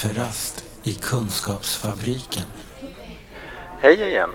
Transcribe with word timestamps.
Kafferast 0.00 0.64
i 0.82 0.94
Kunskapsfabriken. 0.94 2.42
Hej 3.80 4.02
igen! 4.02 4.30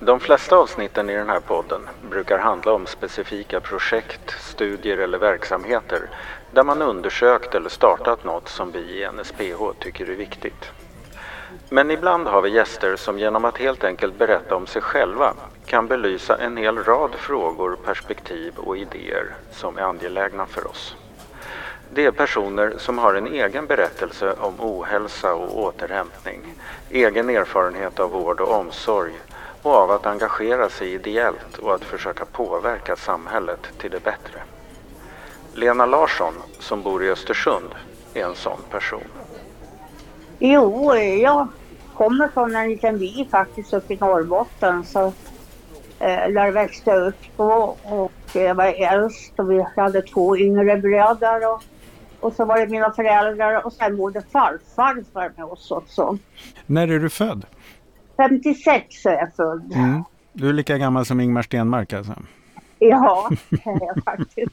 De 0.00 0.20
flesta 0.20 0.56
avsnitten 0.56 1.10
i 1.10 1.14
den 1.14 1.28
här 1.28 1.40
podden 1.40 1.80
brukar 2.10 2.38
handla 2.38 2.72
om 2.72 2.86
specifika 2.86 3.60
projekt, 3.60 4.34
studier 4.40 4.98
eller 4.98 5.18
verksamheter 5.18 6.10
där 6.52 6.62
man 6.64 6.82
undersökt 6.82 7.54
eller 7.54 7.68
startat 7.68 8.24
något 8.24 8.48
som 8.48 8.72
vi 8.72 8.78
i 8.78 9.08
NSPH 9.12 9.80
tycker 9.80 10.10
är 10.10 10.16
viktigt. 10.16 10.70
Men 11.68 11.90
ibland 11.90 12.26
har 12.26 12.42
vi 12.42 12.50
gäster 12.50 12.96
som 12.96 13.18
genom 13.18 13.44
att 13.44 13.58
helt 13.58 13.84
enkelt 13.84 14.18
berätta 14.18 14.56
om 14.56 14.66
sig 14.66 14.82
själva 14.82 15.34
kan 15.66 15.86
belysa 15.86 16.36
en 16.36 16.56
hel 16.56 16.84
rad 16.84 17.14
frågor, 17.14 17.76
perspektiv 17.84 18.52
och 18.56 18.76
idéer 18.76 19.34
som 19.52 19.78
är 19.78 19.82
angelägna 19.82 20.46
för 20.46 20.66
oss. 20.66 20.96
Det 21.94 22.04
är 22.04 22.10
personer 22.10 22.74
som 22.78 22.98
har 22.98 23.14
en 23.14 23.26
egen 23.26 23.66
berättelse 23.66 24.32
om 24.40 24.54
ohälsa 24.60 25.34
och 25.34 25.58
återhämtning, 25.58 26.40
egen 26.90 27.30
erfarenhet 27.30 28.00
av 28.00 28.10
vård 28.10 28.40
och 28.40 28.54
omsorg 28.54 29.12
och 29.62 29.74
av 29.74 29.90
att 29.90 30.06
engagera 30.06 30.68
sig 30.68 30.92
ideellt 30.92 31.58
och 31.58 31.74
att 31.74 31.84
försöka 31.84 32.24
påverka 32.24 32.96
samhället 32.96 33.60
till 33.78 33.90
det 33.90 34.04
bättre. 34.04 34.42
Lena 35.54 35.86
Larsson, 35.86 36.34
som 36.58 36.82
bor 36.82 37.04
i 37.04 37.10
Östersund, 37.10 37.74
är 38.14 38.24
en 38.24 38.34
sån 38.34 38.60
person. 38.70 39.04
Jo, 40.38 40.94
jag 40.96 41.48
kommer 41.94 42.28
från 42.28 42.56
en 42.56 42.68
liten 42.68 42.98
by 42.98 43.28
faktiskt 43.30 43.72
uppe 43.72 43.94
i 43.94 43.96
Norrbotten 44.00 44.84
så, 44.84 45.06
eh, 45.98 46.28
där 46.28 46.44
jag 46.44 46.52
växte 46.52 46.94
upp 46.94 47.36
på 47.36 47.76
och 47.82 48.12
jag 48.32 48.54
var 48.54 48.92
äldst 48.94 49.32
och 49.38 49.50
vi 49.50 49.66
hade 49.76 50.02
två 50.02 50.36
yngre 50.36 50.76
bröder 50.76 51.52
och, 51.52 51.62
och 52.20 52.32
så 52.32 52.44
var 52.44 52.58
det 52.58 52.66
mina 52.68 52.92
föräldrar 52.92 53.66
och 53.66 53.72
sen 53.72 53.96
bodde 53.96 54.22
farfar 54.32 55.32
med 55.36 55.44
oss 55.44 55.70
också. 55.70 56.18
När 56.66 56.88
är 56.88 56.98
du 56.98 57.10
född? 57.10 57.46
56 58.16 59.06
är 59.06 59.12
jag 59.12 59.34
född. 59.34 59.72
Mm. 59.74 60.04
Du 60.32 60.48
är 60.48 60.52
lika 60.52 60.78
gammal 60.78 61.04
som 61.06 61.20
Ingmar 61.20 61.42
Stenmark 61.42 61.92
alltså? 61.92 62.12
Ja, 62.78 63.30
det 63.50 63.66
är 63.66 63.86
jag 63.86 64.04
faktiskt. 64.04 64.52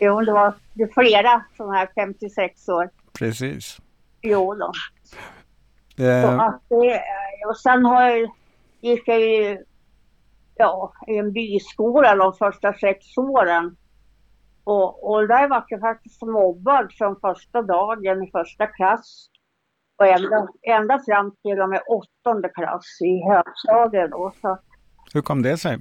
Jo, 0.00 0.20
det 0.20 0.32
var 0.32 0.54
flera 0.94 1.44
sådana 1.56 1.74
här 1.74 1.88
56 1.94 2.68
år. 2.68 2.90
Precis. 3.18 3.78
Jo 4.22 4.54
då. 4.54 4.72
Eh, 6.04 6.22
Så 6.22 6.40
att 6.42 6.62
det, 6.68 7.00
och 7.48 7.56
sen 7.56 7.84
har 7.84 8.02
jag, 8.10 8.30
gick 8.80 9.08
jag 9.08 9.20
ju 9.20 9.58
ja, 10.54 10.92
i 11.06 11.16
en 11.18 11.32
byskola 11.32 12.14
de 12.14 12.32
första 12.32 12.72
sex 12.72 13.18
åren. 13.18 13.76
Och, 14.64 15.10
och 15.10 15.28
där 15.28 15.48
var 15.48 15.64
jag 15.68 15.80
faktiskt 15.80 16.22
mobbad 16.22 16.92
från 16.98 17.20
första 17.20 17.62
dagen 17.62 18.22
i 18.22 18.30
första 18.30 18.66
klass. 18.66 19.28
Och 19.98 20.06
ända, 20.06 20.48
ända 20.62 20.98
fram 21.06 21.34
till 21.42 21.60
och 21.60 21.68
med 21.68 21.80
åttonde 21.88 22.48
klass 22.48 23.00
i 23.00 23.22
högstadiet 23.28 24.10
då. 24.10 24.32
Så, 24.40 24.58
hur 25.14 25.22
kom 25.22 25.42
det 25.42 25.56
sig? 25.56 25.78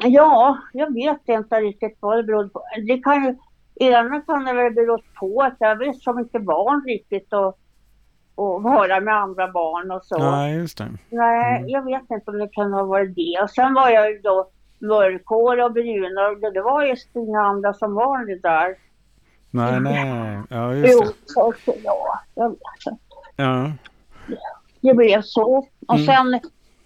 ja, 0.00 0.58
jag 0.72 0.94
vet 0.94 1.28
inte 1.28 1.56
riktigt 1.60 1.98
vad 2.00 2.16
det 2.16 2.22
berodde 2.22 2.48
på. 2.48 2.62
Det 2.86 2.98
kan 2.98 3.24
ju, 3.24 3.36
ena 3.88 4.20
kan 4.20 4.44
det 4.44 4.52
väl 4.52 4.72
bero 4.72 4.98
på 5.20 5.42
att 5.42 5.56
jag 5.58 5.76
var 5.76 5.92
som 5.92 6.18
inte 6.18 6.38
van 6.38 6.84
riktigt 6.86 7.32
och, 7.32 7.58
och 8.34 8.62
vara 8.62 9.00
med 9.00 9.14
andra 9.14 9.48
barn 9.52 9.90
och 9.90 10.04
så. 10.04 10.18
Nej, 10.30 10.54
just 10.56 10.78
det. 10.78 10.88
Nej, 11.10 11.58
Mm. 11.58 11.68
jag 11.68 11.84
vet 11.84 12.10
inte 12.10 12.30
om 12.30 12.38
det 12.38 12.48
kan 12.48 12.72
ha 12.72 12.82
varit 12.84 13.16
det. 13.16 13.40
Och 13.42 13.50
sen 13.50 13.74
var 13.74 13.88
jag 13.88 14.10
ju 14.10 14.18
då 14.18 14.50
mörkhårig 14.82 15.64
och 15.64 15.72
brunögd 15.72 16.44
och 16.44 16.52
det 16.52 16.62
var 16.62 16.82
just 16.84 17.16
inga 17.16 17.40
andra 17.40 17.74
som 17.74 17.94
var 17.94 18.26
det 18.26 18.38
där. 18.42 18.76
Nej, 19.50 19.80
nej. 19.80 20.40
Ja, 20.50 20.74
Jo, 20.74 20.78
just 20.86 21.02
det. 21.02 21.12
så, 21.26 21.52
så, 21.64 21.74
ja, 21.84 22.20
jag 22.34 22.48
vet 22.48 22.58
inte. 22.90 23.02
Ja. 23.36 23.72
Det 24.80 24.94
blev 24.94 25.22
så. 25.22 25.56
Och 25.88 25.94
Mm. 25.98 26.06
sen 26.06 26.40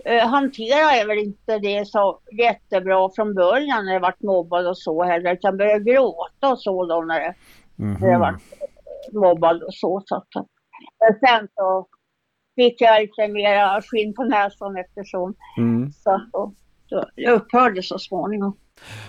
eh, 0.05 0.27
hanterade 0.29 0.97
jag 0.99 1.07
väl 1.07 1.19
inte 1.19 1.59
det 1.59 1.89
så 1.89 2.19
jättebra 2.39 3.11
från 3.17 3.35
början 3.35 3.85
när 3.87 3.93
jag 3.93 4.01
vart 4.01 4.21
mobbad 4.23 4.67
och 4.67 4.79
så 4.79 5.03
heller. 5.05 5.33
Utan 5.33 5.49
jag 5.49 5.59
började 5.59 5.85
gråta 5.93 6.49
och 6.53 6.61
så 6.61 6.87
då 6.87 7.01
när, 7.03 7.21
det, 7.21 7.35
när 7.77 8.09
jag 8.11 8.21
Mhm. 8.21 8.21
vart 8.21 8.43
mobbad 9.13 9.63
och 9.63 9.75
så. 9.75 10.03
så 10.07 10.17
att, 10.17 10.29
men 11.01 11.19
sen 11.29 11.49
så 11.55 11.87
fick 12.57 12.81
jag 12.81 13.01
lite 13.03 13.29
mer 13.29 13.81
skinn 13.81 14.15
på 14.15 14.25
näsan 14.25 14.77
eftersom 14.77 15.35
Mm. 15.59 15.93
så 15.93 16.21
då, 16.33 16.53
jag 17.15 17.35
upphörde 17.35 17.83
så 17.83 17.99
småningom. 17.99 18.57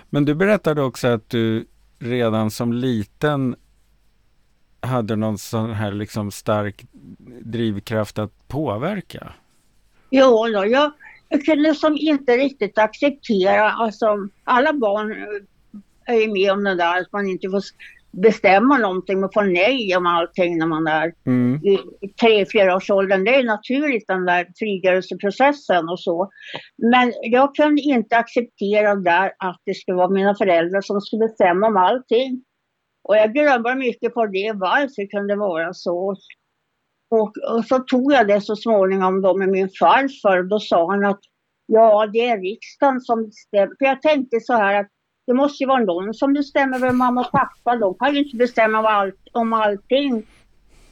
Men 0.09 0.25
du 0.25 0.35
berättade 0.35 0.81
också 0.81 1.07
att 1.07 1.29
du 1.29 1.67
redan 1.99 2.51
som 2.51 2.73
liten 2.73 3.55
hade 4.79 5.15
någon 5.15 5.37
sån 5.37 5.73
här 5.73 5.91
liksom 5.91 6.31
stark 6.31 6.85
drivkraft 7.41 8.19
att 8.19 8.47
påverka. 8.47 9.33
Jo, 10.09 10.47
då, 10.47 10.65
jag, 10.65 10.91
jag 11.29 11.45
kunde 11.45 11.75
som 11.75 11.97
inte 11.97 12.37
riktigt 12.37 12.77
acceptera, 12.77 13.71
alltså 13.71 14.27
alla 14.43 14.73
barn 14.73 15.15
är 16.05 16.15
ju 16.15 16.33
med 16.33 16.51
om 16.51 16.63
det 16.63 16.75
där 16.75 17.01
att 17.01 17.11
man 17.11 17.27
inte 17.27 17.49
får 17.49 17.63
bestämma 18.11 18.77
någonting 18.77 19.23
och 19.23 19.33
få 19.33 19.41
nej 19.41 19.95
om 19.97 20.05
allting 20.05 20.57
när 20.57 20.67
man 20.67 20.87
är 20.87 21.13
Mm. 21.25 21.55
i 21.65 21.77
tre, 22.21 22.45
fyra 22.53 22.75
års 22.75 22.89
åldern. 22.89 23.23
Det 23.23 23.35
är 23.35 23.43
naturligt 23.43 24.07
den 24.07 24.25
där 24.25 24.47
frigörelseprocessen 24.59 25.89
och 25.89 25.99
så. 25.99 26.29
Men 26.91 27.13
jag 27.21 27.55
kunde 27.55 27.81
inte 27.81 28.17
acceptera 28.17 28.95
där 28.95 29.31
att 29.39 29.61
det 29.65 29.73
skulle 29.73 29.97
vara 29.97 30.09
mina 30.09 30.35
föräldrar 30.35 30.81
som 30.81 31.01
skulle 31.01 31.27
bestämma 31.27 31.67
om 31.67 31.77
allting. 31.77 32.43
Och 33.03 33.17
jag 33.17 33.33
glömde 33.33 33.75
mycket 33.75 34.13
på 34.13 34.25
det, 34.25 34.51
varför 34.55 35.01
det 35.01 35.07
kunde 35.07 35.35
vara 35.35 35.73
så. 35.73 36.15
Och, 37.09 37.31
och 37.55 37.65
så 37.65 37.79
tog 37.79 38.13
jag 38.13 38.27
det 38.27 38.41
så 38.41 38.55
småningom 38.55 39.21
då 39.21 39.37
med 39.37 39.49
min 39.49 39.69
farfar 39.79 40.43
då 40.43 40.59
sa 40.59 40.91
han 40.91 41.05
att 41.05 41.19
ja, 41.65 42.09
det 42.13 42.25
är 42.29 42.37
riksdagen 42.41 43.01
som 43.01 43.25
bestämmer. 43.25 43.75
För 43.79 43.85
jag 43.85 44.01
tänkte 44.01 44.39
så 44.39 44.53
här 44.53 44.79
att 44.79 44.87
det 45.27 45.33
måste 45.33 45.63
ju 45.63 45.67
vara 45.67 45.83
någon 45.83 46.13
som 46.13 46.33
bestämmer 46.33 46.79
vem 46.79 46.97
mamma 46.97 47.21
och 47.21 47.31
pappa. 47.31 47.75
De 47.75 47.93
kan 47.93 48.13
ju 48.13 48.23
inte 48.23 48.37
bestämma 48.37 48.79
om, 48.79 48.85
allt, 48.85 49.27
om 49.31 49.53
allting. 49.53 50.23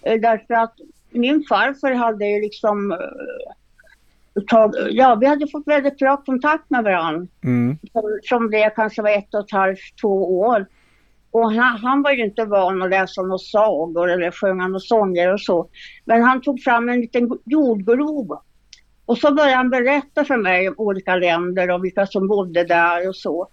Eh, 0.01 0.21
Därför 0.21 0.53
att 0.53 0.73
min 1.11 1.43
farfar 1.49 1.93
hade 1.93 2.25
ju 2.25 2.41
liksom 2.41 2.91
eh, 2.91 4.43
tag, 4.47 4.75
ja, 4.89 5.15
vi 5.15 5.25
hade 5.27 5.47
fått 5.47 5.67
väldigt 5.67 5.97
bra 5.97 6.17
kontakt 6.17 6.69
med 6.69 6.83
varandra. 6.83 7.27
Mm. 7.43 7.77
Som, 7.91 8.19
som 8.23 8.51
det 8.51 8.73
kanske 8.75 9.01
var 9.01 9.09
ett 9.09 9.33
och 9.33 9.39
ett 9.39 9.51
halvt, 9.51 9.99
två 10.01 10.39
år. 10.39 10.65
Och 11.31 11.53
han, 11.53 11.77
han 11.77 12.01
var 12.01 12.11
ju 12.11 12.25
inte 12.25 12.45
van 12.45 12.81
att 12.81 12.89
läsa 12.89 13.21
några 13.21 13.37
sagor 13.37 14.09
eller 14.11 14.31
sjunga 14.31 14.67
några 14.67 14.79
sånger 14.79 15.33
och 15.33 15.41
så. 15.41 15.67
Men 16.05 16.21
han 16.21 16.41
tog 16.41 16.61
fram 16.61 16.89
en 16.89 17.01
liten 17.01 17.29
jordglob. 17.45 18.39
Och 19.05 19.17
så 19.17 19.33
började 19.33 19.55
han 19.55 19.69
berätta 19.69 20.25
för 20.25 20.37
mig 20.37 20.69
om 20.69 20.75
olika 20.77 21.15
länder 21.15 21.71
och 21.71 21.85
vilka 21.85 22.05
som 22.05 22.27
bodde 22.27 22.63
där 22.63 23.09
och 23.09 23.15
så. 23.15 23.47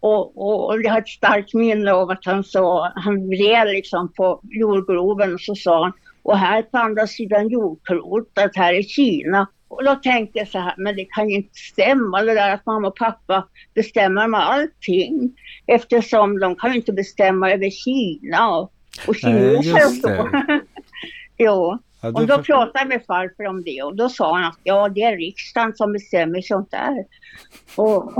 Och, 0.00 0.36
och, 0.36 0.66
och 0.66 0.82
jag 0.82 0.92
har 0.92 0.98
ett 0.98 1.08
starkt 1.08 1.54
minne 1.54 1.92
av 1.92 2.10
att 2.10 2.24
han 2.24 2.44
sa, 2.44 2.92
han 2.94 3.28
vred 3.28 3.68
liksom 3.68 4.12
på 4.12 4.40
jordgloben 4.42 5.34
och 5.34 5.40
så 5.40 5.54
sa 5.54 5.82
han, 5.82 5.92
och 6.22 6.38
här 6.38 6.62
på 6.62 6.78
andra 6.78 7.06
sidan 7.06 7.48
jordklotet, 7.48 8.56
här 8.56 8.74
är 8.74 8.82
Kina. 8.82 9.46
Och 9.68 9.84
då 9.84 9.94
tänkte 9.94 10.38
jag 10.38 10.48
så 10.48 10.58
här, 10.58 10.74
men 10.76 10.96
det 10.96 11.04
kan 11.04 11.28
ju 11.28 11.36
inte 11.36 11.54
stämma 11.54 12.22
det 12.22 12.34
där 12.34 12.54
att 12.54 12.66
mamma 12.66 12.88
och 12.88 12.96
pappa 12.96 13.48
bestämmer 13.74 14.28
med 14.28 14.48
allting. 14.48 15.32
Eftersom 15.66 16.38
de 16.38 16.56
kan 16.56 16.70
ju 16.70 16.76
inte 16.76 16.92
bestämma 16.92 17.52
över 17.52 17.70
Kina 17.70 18.56
och, 18.56 18.72
och 19.08 19.16
kineser 19.16 19.86
och 19.86 19.92
så. 19.92 20.08
det. 20.08 20.60
Ja, 22.14 22.20
Och 22.20 22.26
då 22.26 22.34
för- 22.34 22.42
pratade 22.42 22.78
jag 22.78 22.88
med 22.88 23.04
farfar 23.06 23.44
om 23.44 23.62
det 23.62 23.82
och 23.82 23.96
då 23.96 24.08
sa 24.08 24.34
han 24.36 24.44
att 24.44 24.58
ja, 24.62 24.88
det 24.88 25.02
är 25.02 25.16
riksdagen 25.16 25.72
som 25.76 25.92
bestämmer 25.92 26.40
sånt 26.42 26.70
där. 26.70 27.04
Och, 27.76 28.12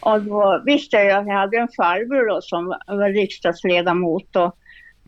och 0.00 0.22
då 0.22 0.62
visste 0.66 0.96
jag 0.96 1.18
att 1.20 1.26
jag 1.26 1.34
hade 1.34 1.56
en 1.56 1.68
farbror 1.76 2.28
då 2.28 2.40
som 2.42 2.66
var 2.86 3.08
riksdagsledamot 3.12 4.36
och, 4.36 4.56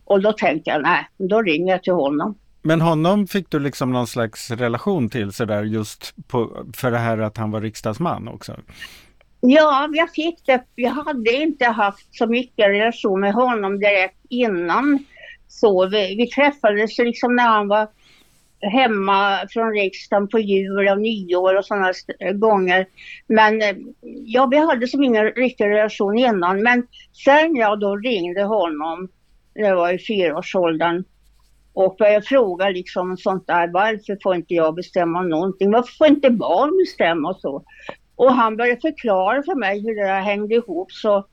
och 0.05 0.21
då 0.21 0.31
tänkte 0.31 0.69
jag 0.69 0.81
nej, 0.81 1.07
då 1.17 1.41
ringer 1.41 1.73
jag 1.73 1.83
till 1.83 1.93
honom. 1.93 2.37
Men 2.61 2.81
honom 2.81 3.27
fick 3.27 3.49
du 3.49 3.59
liksom 3.59 3.91
någon 3.91 4.07
slags 4.07 4.51
relation 4.51 5.09
till 5.09 5.31
sådär 5.31 5.63
just 5.63 6.13
på, 6.27 6.65
för 6.75 6.91
det 6.91 6.97
här 6.97 7.17
att 7.17 7.37
han 7.37 7.51
var 7.51 7.61
riksdagsman 7.61 8.27
också? 8.27 8.55
Ja, 9.41 9.89
jag 9.93 10.11
fick 10.13 10.45
det. 10.45 10.63
Jag 10.75 10.91
hade 10.91 11.31
inte 11.33 11.65
haft 11.65 12.15
så 12.15 12.27
mycket 12.27 12.67
relation 12.67 13.19
med 13.19 13.33
honom 13.33 13.79
direkt 13.79 14.17
innan. 14.29 15.05
Så 15.47 15.87
vi, 15.87 16.15
vi 16.15 16.27
träffades 16.27 16.97
liksom 16.97 17.35
när 17.35 17.47
han 17.47 17.67
var 17.67 17.87
hemma 18.61 19.47
från 19.49 19.73
riksdagen 19.73 20.27
på 20.27 20.39
jul 20.39 20.87
och 20.87 20.99
nyår 20.99 21.57
och 21.57 21.65
sådana 21.65 21.91
gånger. 22.33 22.87
Men 23.27 23.61
eh, 23.61 23.75
ja, 24.25 24.45
vi 24.45 24.57
hade 24.57 24.87
som 24.87 25.03
ingen 25.03 25.25
riktig 25.25 25.65
relation 25.65 26.17
innan. 26.17 26.63
Men 26.63 26.87
sen 27.25 27.55
jag 27.55 27.79
då 27.79 27.95
ringde 27.95 28.43
honom, 28.43 29.09
det 29.53 29.75
var 29.75 29.93
i 29.93 29.99
fyraårsåldern, 29.99 31.03
och 31.73 31.95
började 31.99 32.25
fråga 32.25 32.69
liksom 32.69 33.17
sånt 33.17 33.47
där, 33.47 33.67
varför 33.67 34.17
får 34.23 34.35
inte 34.35 34.53
jag 34.53 34.75
bestämma 34.75 35.21
någonting? 35.21 35.71
Varför 35.71 35.93
får 35.93 36.07
inte 36.07 36.29
barn 36.29 36.77
bestämma 36.77 37.29
och 37.29 37.39
så? 37.39 37.63
Och 38.15 38.33
han 38.33 38.57
började 38.57 38.81
förklara 38.81 39.43
för 39.43 39.55
mig 39.55 39.81
hur 39.81 39.95
det 39.95 40.07
där 40.07 40.21
hängde 40.21 40.55
ihop 40.55 40.91
så, 40.91 41.25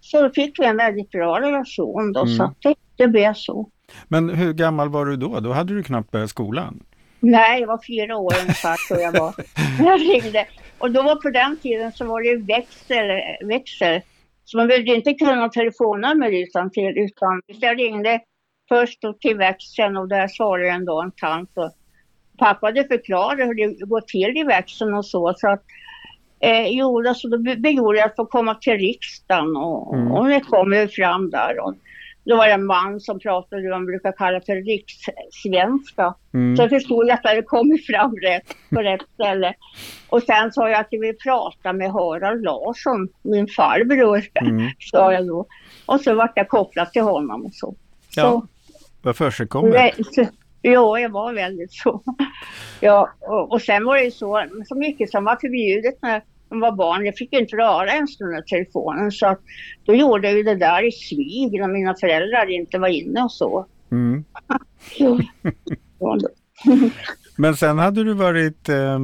så 0.00 0.30
fick 0.30 0.58
vi 0.58 0.66
en 0.66 0.76
väldigt 0.76 1.10
bra 1.10 1.40
relation 1.40 2.12
då. 2.12 2.20
Mm. 2.20 2.36
Så 2.36 2.54
det, 2.62 2.74
det 2.96 3.08
blev 3.08 3.34
så. 3.34 3.68
Men 4.08 4.28
hur 4.28 4.52
gammal 4.52 4.88
var 4.88 5.06
du 5.06 5.16
då? 5.16 5.40
Då 5.40 5.52
hade 5.52 5.74
du 5.74 5.82
knappt 5.82 6.10
börjat 6.10 6.30
skolan. 6.30 6.82
Nej, 7.20 7.60
jag 7.60 7.66
var 7.66 7.80
fyra 7.86 8.16
år 8.16 8.34
ungefär 8.40 8.88
tror 8.88 9.00
jag 9.00 9.12
var. 9.12 9.34
Jag 9.84 10.00
ringde. 10.00 10.46
Och 10.78 10.90
då 10.90 11.02
var 11.02 11.16
på 11.16 11.30
den 11.30 11.56
tiden 11.56 11.92
så 11.92 12.04
var 12.04 12.22
det 12.22 12.36
växel, 12.36 13.06
växel. 13.48 14.00
Så 14.44 14.56
man 14.56 14.68
behövde 14.68 14.94
inte 14.94 15.14
kunna 15.14 15.48
telefonnummer 15.48 16.30
utan 16.30 16.70
till 16.70 16.98
utan 16.98 17.42
jag 17.46 17.78
ringde 17.78 18.20
först 18.68 19.00
till 19.20 19.36
växeln 19.36 19.96
och 19.96 20.08
där 20.08 20.28
svarade 20.28 20.70
ändå 20.70 21.02
en 21.02 21.10
tant. 21.10 21.50
Och 21.54 21.70
pappa 22.38 22.66
hade 22.66 22.84
förklarat 22.84 23.48
hur 23.48 23.54
det 23.54 23.86
går 23.86 24.00
till 24.00 24.36
i 24.36 24.44
växeln 24.44 24.94
och 24.94 25.06
så. 25.06 25.34
så 25.36 25.48
att, 25.48 25.62
eh, 26.40 26.66
jo, 26.68 27.08
alltså 27.08 27.28
då 27.28 27.38
begärde 27.38 27.98
jag 27.98 28.06
att 28.06 28.16
få 28.16 28.26
komma 28.26 28.54
till 28.54 28.78
riksdagen 28.78 29.56
och, 29.56 29.94
mm. 29.94 30.12
och 30.12 30.28
det 30.28 30.40
kom 30.40 30.72
ju 30.72 30.88
fram 30.88 31.30
där. 31.30 31.64
Och, 31.64 31.74
då 32.24 32.36
var 32.36 32.46
det 32.46 32.52
en 32.52 32.66
man 32.66 33.00
som 33.00 33.18
pratade 33.18 33.62
det 33.62 33.70
man 33.70 33.86
brukar 33.86 34.12
kalla 34.12 34.40
för 34.40 34.56
rikssvenska. 34.56 36.14
Mm. 36.34 36.56
Så 36.56 36.62
jag 36.62 36.70
förstod 36.70 37.10
att 37.10 37.20
jag 37.22 37.30
hade 37.30 37.42
kommit 37.42 37.86
fram 37.86 38.16
rätt 38.16 38.56
på 38.70 38.80
rätt 38.80 39.02
ställe. 39.14 39.54
Och 40.08 40.22
sen 40.22 40.52
sa 40.52 40.68
jag 40.68 40.80
att 40.80 40.86
jag 40.90 41.00
ville 41.00 41.12
prata 41.12 41.72
med 41.72 41.92
Harald 41.92 42.44
Larsson, 42.44 43.08
min 43.22 43.48
farbror, 43.48 44.22
mm. 44.40 44.70
sa 44.78 45.12
jag 45.12 45.26
då. 45.26 45.46
Och 45.86 46.00
så 46.00 46.14
vart 46.14 46.32
jag 46.36 46.48
kopplad 46.48 46.92
till 46.92 47.02
honom 47.02 47.44
och 47.44 47.54
så. 47.54 47.74
Ja, 48.16 48.22
så, 48.22 48.46
vad 49.02 49.16
försigkommet. 49.16 49.94
Ja, 50.66 50.98
jag 50.98 51.08
var 51.08 51.32
väldigt 51.32 51.72
så. 51.72 52.02
Ja, 52.80 53.10
och, 53.20 53.52
och 53.52 53.62
sen 53.62 53.84
var 53.84 53.96
det 53.96 54.04
ju 54.04 54.10
så, 54.10 54.44
så 54.68 54.74
mycket 54.74 55.10
som 55.10 55.24
var 55.24 55.36
förbjudet 55.36 56.02
när 56.02 56.22
de 56.48 56.60
var 56.60 56.72
barn. 56.72 57.06
Jag 57.06 57.16
fick 57.16 57.32
inte 57.32 57.56
röra 57.56 57.92
ens 57.92 58.18
den 58.18 58.30
där 58.30 58.42
telefonen 58.42 59.12
så 59.12 59.26
att 59.26 59.40
då 59.84 59.94
gjorde 59.94 60.28
jag 60.28 60.36
ju 60.36 60.42
det 60.42 60.54
där 60.54 60.88
i 60.88 60.92
smyg 60.92 61.60
när 61.60 61.68
mina 61.68 61.94
föräldrar 61.94 62.50
inte 62.50 62.78
var 62.78 62.88
inne 62.88 63.22
och 63.22 63.32
så. 63.32 63.66
Mm. 63.90 64.24
Men 67.36 67.56
sen 67.56 67.78
hade 67.78 68.04
du 68.04 68.14
varit 68.14 68.68
eh, 68.68 68.98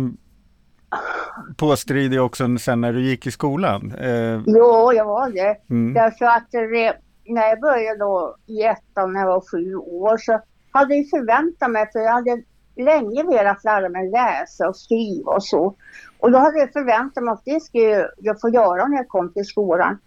påstridig 1.57 2.23
också 2.23 2.59
sen 2.59 2.81
när 2.81 2.93
du 2.93 3.03
gick 3.03 3.27
i 3.27 3.31
skolan? 3.31 3.95
Eh. 3.95 4.43
Jo, 4.47 4.93
jag 4.93 5.05
var 5.05 5.31
det. 5.31 5.57
Mm. 5.71 5.95
Därför 5.95 6.25
att 6.25 6.51
det, 6.51 6.97
när 7.25 7.49
jag 7.49 7.61
började 7.61 7.99
då 7.99 8.37
i 8.47 8.63
ettan 8.63 9.13
när 9.13 9.21
jag 9.21 9.27
var 9.27 9.51
sju 9.53 9.75
år 9.75 10.17
så 10.19 10.41
hade 10.73 10.95
jag 10.95 11.11
förväntat 11.11 11.71
mig, 11.71 11.89
för 11.93 11.99
jag 11.99 12.13
hade 12.13 12.43
länge 12.77 13.23
velat 13.23 13.65
lära 13.65 13.89
mig 13.89 14.11
läsa 14.11 14.69
och 14.69 14.77
skriva 14.77 15.33
och 15.33 15.45
så. 15.45 15.75
Och 16.20 16.32
då 16.32 16.38
hade 16.38 16.58
jag 16.58 16.72
förväntat 16.72 17.25
mig 17.25 17.32
att 17.32 17.44
det 17.44 17.61
skulle 17.61 18.08
jag 18.19 18.40
få 18.40 18.49
göra 18.49 18.87
när 18.87 18.96
jag 18.96 19.08
kom 19.08 19.32
till 19.32 19.44
skolan. 19.44 19.99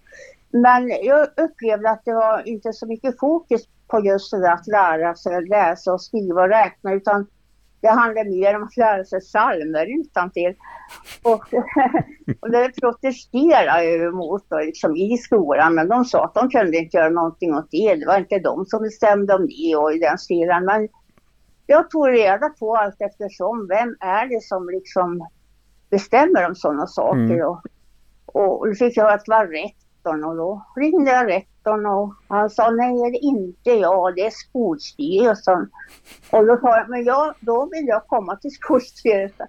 Men 0.51 0.89
jag 0.89 1.27
upplevde 1.38 1.89
att 1.89 2.06
det 2.06 2.13
var 2.13 2.48
inte 2.48 2.74
så 2.74 2.88
mycket 2.88 3.19
fokus 3.19 3.62
på 3.88 4.00
just 4.06 4.31
det 4.31 4.42
där 4.42 4.54
att 4.54 4.68
lära 4.68 5.15
sig 5.15 5.48
läsa 5.48 5.94
och 5.94 6.01
skriva 6.01 6.42
och 6.42 6.50
räkna 6.50 6.94
utan 6.94 7.27
det 7.81 7.89
handlade 7.89 8.30
mer 8.30 8.56
om 8.56 8.63
att 8.63 8.77
lära 8.77 9.06
sig 9.06 9.19
psalmer 9.19 10.00
utantill. 10.00 10.56
Och, 11.24 11.45
och 12.39 12.51
det 12.51 12.71
protesterade 12.81 13.83
jag 13.83 14.07
emot 14.07 14.45
då, 14.50 14.60
liksom, 14.60 14.95
i 14.95 15.18
skolan 15.18 15.75
men 15.75 15.88
de 15.88 16.06
sa 16.06 16.25
att 16.25 16.33
de 16.33 16.50
kunde 16.50 16.77
inte 16.77 16.98
göra 16.98 17.10
någonting 17.10 17.56
åt 17.56 17.71
det. 17.71 17.95
Det 17.95 18.06
var 18.06 18.18
inte 18.18 18.39
de 18.39 18.65
som 18.65 18.81
bestämde 18.81 19.33
om 19.33 19.48
det 19.48 19.75
och 19.75 19.94
i 19.94 20.00
den 20.00 20.18
stilen. 20.18 20.65
Men 20.65 20.88
jag 21.65 21.89
tog 21.89 22.10
reda 22.10 22.50
på 22.50 22.75
allt 22.75 23.01
eftersom 23.01 23.68
vem 23.68 23.95
är 24.00 24.27
det 24.27 24.44
som 24.44 24.69
liksom 24.69 25.27
bestämmer 25.94 26.48
om 26.48 26.56
sådana 26.56 26.88
saker. 26.88 27.19
Mm. 27.19 27.48
Och, 27.48 27.62
och, 28.25 28.68
då 28.68 28.74
fick 28.74 28.98
jag 28.98 29.04
höra 29.04 29.13
att 29.13 29.25
det 29.25 29.31
var 29.31 29.48
rektorn 29.48 30.24
och 30.24 30.36
då 30.36 30.66
ringde 30.75 31.12
jag 31.12 31.28
rektorn 31.28 31.86
och 31.86 32.13
han 32.28 32.50
sa 32.50 32.69
nej 32.69 33.12
det 33.12 33.18
är 33.18 33.24
inte 33.24 33.72
jag, 33.72 34.16
det 34.16 34.25
är 34.25 34.30
skolstyrelsen. 34.30 35.69
Och 36.31 36.45
då 36.45 36.57
sa 36.57 36.78
jag, 36.78 36.90
men 36.90 37.04
jag, 37.04 37.34
då 37.40 37.69
vill 37.72 37.88
jag 37.88 38.07
komma 38.07 38.36
till 38.36 38.51
skolstyrelsen. 38.51 39.48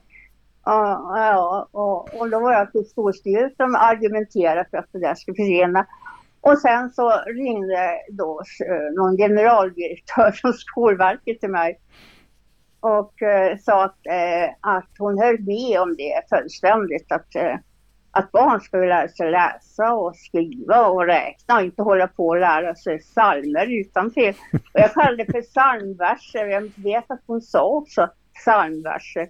Ja, 0.65 1.13
ja 1.17 1.69
och, 1.71 2.21
och 2.21 2.31
då 2.31 2.41
var 2.41 2.53
jag 2.53 2.73
till 2.73 2.89
skolstyrelsen 2.89 3.75
och 3.75 3.85
argumenterade 3.85 4.67
för 4.71 4.79
att 4.79 4.93
det 4.93 4.99
där 4.99 5.15
skulle 5.15 5.35
försvinna. 5.35 5.87
Och 6.41 6.59
sen 6.59 6.93
så 6.93 7.11
ringde 7.27 8.01
då 8.09 8.43
eh, 8.69 8.95
någon 8.97 9.17
generaldirektör 9.17 10.31
från 10.31 10.53
Skolverket 10.53 11.41
till 11.41 11.51
mig 11.51 11.79
och 12.85 13.23
eh, 13.23 13.59
sa 13.59 13.85
att, 13.85 14.07
eh, 14.07 14.51
att 14.61 14.91
hon 14.99 15.19
höll 15.19 15.39
med 15.41 15.81
om 15.81 15.97
det 15.97 16.37
fullständigt. 16.37 17.13
Att, 17.13 17.35
eh, 17.35 17.57
att 18.11 18.33
barn 18.33 18.61
skulle 18.61 18.87
lära 18.87 19.09
sig 19.09 19.31
läsa 19.31 19.95
och 19.95 20.17
skriva 20.17 20.87
och 20.87 21.07
räkna 21.07 21.57
och 21.57 21.63
inte 21.63 21.83
hålla 21.83 22.09
på 22.09 22.27
och 22.27 22.41
lära 22.41 22.75
sig 22.75 22.99
psalmer 22.99 23.81
utantill. 23.81 24.35
Och 24.53 24.81
jag 24.81 24.93
kallade 24.93 25.25
det 25.25 25.33
för 25.33 25.43
psalmverser. 25.43 26.47
Jag 26.47 26.71
vet 26.77 27.11
att 27.11 27.23
hon 27.27 27.41
sa 27.41 27.65
också 27.65 28.09
psalmverser. 28.35 29.29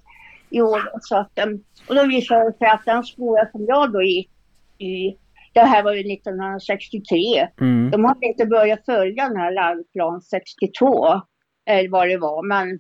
Jo, 0.51 0.77
så 1.01 1.17
att, 1.17 1.39
eh, 1.39 1.47
och 1.89 1.95
då 1.95 2.06
visade 2.06 2.45
det 2.45 2.59
sig 2.59 2.69
att 2.69 2.85
den 2.85 3.05
skola 3.05 3.49
som 3.53 3.65
jag 3.69 3.93
då 3.93 4.03
gick 4.03 4.31
i, 4.79 5.17
det 5.53 5.61
här 5.61 5.83
var 5.83 5.93
ju 5.93 6.12
1963, 6.12 7.49
mm. 7.61 7.91
de 7.91 8.05
hade 8.05 8.27
inte 8.27 8.47
börjat 8.47 8.85
följa 8.85 9.29
den 9.29 9.37
här 9.37 9.53
läroplan 9.53 10.21
62, 10.21 11.21
eller 11.67 11.91
vad 11.91 12.09
det 12.09 12.19
var, 12.19 12.43
men 12.43 12.79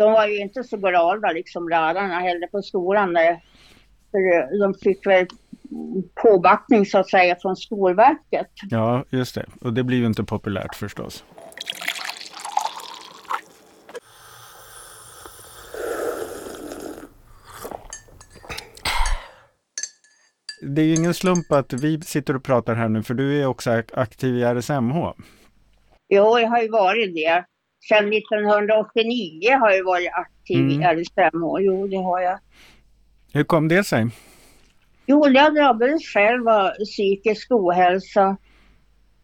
de 0.00 0.12
var 0.12 0.26
ju 0.26 0.38
inte 0.38 0.64
så 0.64 0.76
glada 0.76 1.32
liksom 1.32 1.68
lärarna 1.68 2.20
heller 2.20 2.46
på 2.46 2.62
skolan. 2.62 3.14
För 4.10 4.60
de 4.60 4.74
fick 4.74 5.06
väl 5.06 5.26
påbackning 6.22 6.86
så 6.86 6.98
att 6.98 7.10
säga 7.10 7.36
från 7.42 7.56
Skolverket. 7.56 8.50
Ja, 8.70 9.04
just 9.10 9.34
det. 9.34 9.46
Och 9.60 9.72
det 9.72 9.82
blir 9.82 9.98
ju 9.98 10.06
inte 10.06 10.24
populärt 10.24 10.74
förstås. 10.74 11.24
Det 20.62 20.82
är 20.82 20.86
ju 20.86 20.94
ingen 20.94 21.14
slump 21.14 21.52
att 21.52 21.72
vi 21.72 22.00
sitter 22.00 22.36
och 22.36 22.44
pratar 22.44 22.74
här 22.74 22.88
nu 22.88 23.02
för 23.02 23.14
du 23.14 23.40
är 23.42 23.46
också 23.46 23.82
aktiv 23.92 24.36
i 24.36 24.42
RSMH. 24.42 24.96
Jo, 26.08 26.38
jag 26.38 26.48
har 26.48 26.62
ju 26.62 26.68
varit 26.68 27.14
det. 27.14 27.44
Sedan 27.88 28.12
1989 28.12 29.58
har 29.60 29.70
jag 29.70 29.84
varit 29.84 30.10
aktiv 30.12 30.58
mm. 30.58 30.82
i 30.82 30.84
RSMH. 30.84 31.60
Jo, 31.60 31.86
det 31.86 31.96
har 31.96 32.20
jag. 32.20 32.38
Hur 33.32 33.44
kom 33.44 33.68
det 33.68 33.84
sig? 33.84 34.06
Jo, 35.06 35.28
jag 35.28 35.54
drabbades 35.54 36.02
själv 36.02 36.48
av 36.48 36.70
psykisk 36.70 37.50
ohälsa 37.50 38.36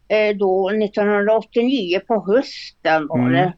eh, 0.07 0.37
då 0.37 0.69
1989 0.69 1.99
på 2.07 2.25
hösten 2.27 3.07
var 3.07 3.19
mm. 3.19 3.31
det. 3.31 3.53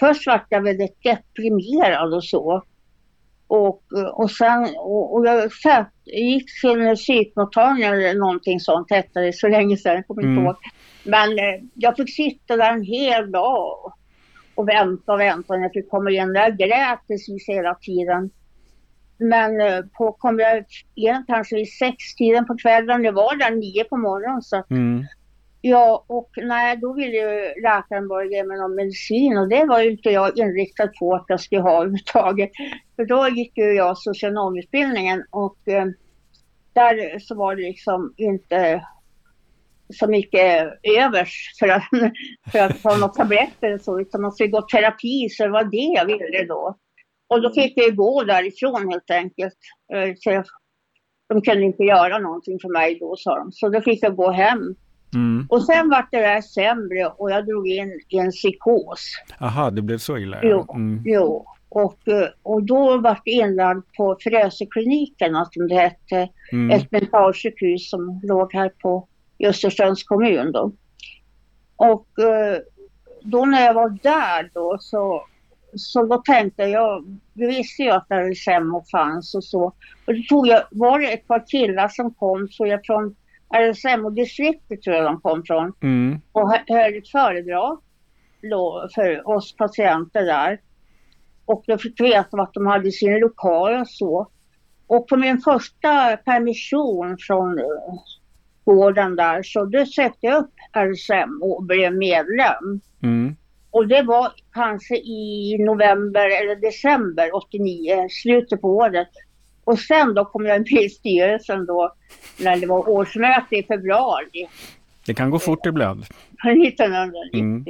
Först 0.00 0.26
var 0.26 0.44
jag 0.48 0.62
väldigt 0.62 1.02
deprimerad 1.02 2.14
och 2.14 2.24
så. 2.24 2.62
Och, 3.46 3.82
och 4.12 4.30
sen, 4.30 4.62
och, 4.76 5.14
och 5.14 5.26
jag 5.26 5.52
satt, 5.52 5.92
gick 6.04 6.60
till 6.60 6.80
en 6.80 6.96
psykmottagning 6.96 7.84
eller 7.84 8.14
någonting 8.14 8.60
sånt 8.60 8.90
hette 8.90 9.20
det 9.20 9.32
så 9.32 9.48
länge 9.48 9.76
sedan, 9.76 9.94
jag 9.94 10.06
kommer 10.06 10.22
inte 10.22 10.30
mm. 10.30 10.44
ihåg. 10.44 10.56
Men 11.04 11.30
eh, 11.30 11.62
jag 11.74 11.96
fick 11.96 12.14
sitta 12.14 12.56
där 12.56 12.72
en 12.72 12.82
hel 12.82 13.32
dag 13.32 13.92
och 14.54 14.68
vänta 14.68 15.12
och 15.12 15.20
vänta 15.20 15.54
när 15.54 15.62
jag 15.62 15.72
fick 15.72 15.90
komma 15.90 16.10
in. 16.10 16.34
Jag 16.34 16.58
grät 16.58 16.98
precis 17.08 17.48
hela 17.48 17.74
tiden. 17.74 18.30
Men 19.18 19.60
eh, 19.60 19.84
på, 19.92 20.12
kom 20.12 20.38
jag 20.38 20.64
in 20.94 21.24
kanske 21.26 21.56
vid 21.56 21.72
sextiden 21.72 22.46
på 22.46 22.56
kvällen. 22.56 23.02
Det 23.02 23.10
var 23.10 23.36
där 23.36 23.50
nio 23.50 23.84
på 23.84 23.96
morgonen. 23.96 24.42
Så. 24.42 24.64
Mm. 24.70 25.04
Ja, 25.60 26.04
och 26.06 26.30
nej, 26.36 26.76
då 26.76 26.92
ville 26.92 27.16
ju 27.16 27.62
läkaren 27.62 28.08
börja 28.08 28.30
ge 28.30 28.44
mig 28.44 28.58
någon 28.58 28.74
medicin 28.74 29.38
och 29.38 29.48
det 29.48 29.64
var 29.64 29.80
ju 29.80 29.90
inte 29.90 30.10
jag 30.10 30.38
inriktad 30.38 30.88
på 30.98 31.14
att 31.14 31.24
jag 31.28 31.40
skulle 31.40 31.60
ha 31.60 31.76
överhuvudtaget. 31.76 32.50
För 32.96 33.04
då 33.04 33.28
gick 33.28 33.58
ju 33.58 33.64
jag 33.64 33.98
socionomutbildningen 33.98 35.24
och 35.30 35.68
eh, 35.68 35.86
där 36.72 37.18
så 37.18 37.34
var 37.34 37.56
det 37.56 37.62
liksom 37.62 38.14
inte 38.16 38.82
så 39.94 40.06
mycket 40.06 40.68
övers 40.98 41.52
för 41.58 41.68
att, 41.68 41.84
för 42.52 42.58
att 42.58 42.82
ta 42.82 42.96
några 42.96 43.12
tabletter 43.12 43.74
och 43.74 43.80
så, 43.80 44.00
utan 44.00 44.22
man 44.22 44.32
skulle 44.32 44.48
gå 44.50 44.62
terapi, 44.62 45.28
så 45.30 45.42
det 45.42 45.50
var 45.50 45.64
det 45.64 45.94
jag 45.98 46.06
ville 46.06 46.44
då. 46.48 46.76
Och 47.28 47.42
då 47.42 47.50
fick 47.50 47.72
jag 47.76 47.96
gå 47.96 48.24
därifrån 48.24 48.88
helt 48.90 49.10
enkelt. 49.10 49.58
Eh, 49.94 50.14
så 50.16 50.44
de 51.28 51.42
kunde 51.42 51.64
inte 51.64 51.82
göra 51.82 52.18
någonting 52.18 52.58
för 52.62 52.68
mig 52.68 52.98
då, 53.00 53.14
sa 53.18 53.38
de. 53.38 53.52
Så 53.52 53.68
då 53.68 53.80
fick 53.80 54.02
jag 54.02 54.16
gå 54.16 54.30
hem. 54.30 54.74
Mm. 55.14 55.46
Och 55.50 55.64
sen 55.64 55.90
vart 55.90 56.08
det 56.10 56.20
där 56.20 56.40
sämre 56.40 57.06
och 57.06 57.30
jag 57.30 57.46
drog 57.46 57.68
in 57.68 58.00
i 58.08 58.18
en 58.18 58.30
psykos. 58.30 59.14
Aha, 59.40 59.70
det 59.70 59.82
blev 59.82 59.98
så 59.98 60.18
illa? 60.18 60.40
Jo, 60.42 60.66
mm. 60.74 61.02
jo. 61.04 61.46
Och, 61.68 62.08
eh, 62.08 62.28
och 62.42 62.62
då 62.62 62.98
var 62.98 63.18
jag 63.24 63.34
inlagd 63.34 63.84
på 63.96 64.16
Frösekliniken, 64.20 65.46
som 65.50 65.68
det 65.68 65.74
hette. 65.74 66.28
Mm. 66.52 66.70
Ett 66.70 66.92
mentalsjukhus 66.92 67.90
som 67.90 68.20
låg 68.22 68.54
här 68.54 68.68
på 68.68 69.08
i 69.44 69.46
Östersunds 69.46 70.04
kommun 70.04 70.52
då. 70.52 70.72
Och 71.76 72.18
eh, 72.18 72.58
då 73.22 73.44
när 73.44 73.64
jag 73.64 73.74
var 73.74 73.98
där 74.02 74.50
då 74.54 74.76
så, 74.80 75.26
så 75.76 76.06
då 76.06 76.16
tänkte 76.18 76.62
jag, 76.62 77.18
vi 77.34 77.46
visste 77.46 77.82
ju 77.82 77.90
att 77.90 78.10
RSMH 78.10 78.90
fanns 78.92 79.34
och 79.34 79.44
så. 79.44 79.64
Och 80.06 80.14
då 80.14 80.20
tog 80.28 80.46
jag, 80.46 80.62
var 80.70 80.98
det 80.98 81.12
ett 81.12 81.26
par 81.26 81.46
killar 81.46 81.88
som 81.88 82.14
kom, 82.14 82.48
så 82.48 82.66
jag 82.66 82.86
från 82.86 83.16
RSMH-distriktet 83.54 84.82
tror 84.82 84.96
jag 84.96 85.04
de 85.04 85.20
kom 85.20 85.42
från. 85.46 85.72
Mm. 85.82 86.20
Och 86.32 86.50
höll 86.50 86.94
ett 86.94 87.08
föredrag. 87.08 87.80
då 88.50 88.88
för 88.94 89.28
oss 89.28 89.56
patienter 89.56 90.22
där. 90.22 90.60
Och 91.46 91.62
jag 91.66 91.80
fick 91.80 92.00
veta 92.00 92.42
att 92.42 92.54
de 92.54 92.66
hade 92.66 92.92
sin 92.92 93.20
lokal 93.20 93.80
och 93.80 93.88
så. 93.88 94.28
Och 94.86 95.08
på 95.08 95.16
min 95.16 95.38
första 95.38 96.16
permission 96.16 97.16
från 97.20 97.58
vården 98.64 99.16
där 99.16 99.42
så 99.42 99.64
då 99.64 99.86
sökte 99.86 100.26
jag 100.26 100.42
upp 100.42 100.50
RSM 100.72 101.42
och 101.42 101.62
blev 101.62 101.94
medlem. 101.94 102.80
Mm. 103.02 103.36
Och 103.70 103.88
det 103.88 104.02
var 104.02 104.32
kanske 104.52 104.96
i 104.96 105.56
november 105.58 106.42
eller 106.42 106.56
december 106.56 107.34
89, 107.34 108.06
slutet 108.10 108.60
på 108.60 108.76
året. 108.76 109.08
Och 109.64 109.78
sen 109.78 110.14
då 110.14 110.24
kom 110.24 110.46
jag 110.46 110.72
med 110.72 110.82
i 110.82 110.88
styrelsen 110.88 111.66
då 111.66 111.94
när 112.40 112.56
det 112.56 112.66
var 112.66 112.88
årsmöte 112.88 113.56
i 113.56 113.62
februari 113.62 114.48
Det 115.06 115.14
kan 115.14 115.30
gå 115.30 115.38
fort 115.38 115.66
ibland. 115.66 116.00
1990. 116.44 117.40
Mm. 117.40 117.64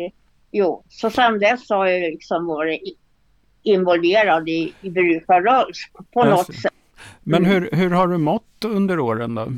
Jo, 0.51 0.85
så 0.89 1.11
sen 1.11 1.39
dess 1.39 1.71
har 1.71 1.87
jag 1.87 2.01
liksom 2.01 2.47
varit 2.47 2.81
involverad 3.63 4.49
i, 4.49 4.73
i 4.81 4.91
brukarrörelse 4.91 5.89
på, 6.13 6.25
något 6.25 6.55
sätt. 6.55 6.73
Men 7.23 7.45
hur, 7.45 7.69
hur 7.73 7.91
har 7.91 8.09
du 8.09 8.19
mått 8.19 8.65
under 8.65 8.99
åren 8.99 9.35
då? 9.35 9.49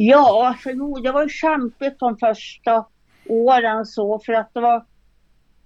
Ja, 0.00 0.56
jo, 0.64 0.98
det 0.98 1.12
var 1.12 1.22
ju 1.22 1.28
kämpigt 1.28 1.98
de 1.98 2.18
första 2.18 2.84
åren 3.28 3.86
så 3.86 4.18
för 4.18 4.32
att 4.32 4.54
det 4.54 4.60
var 4.60 4.84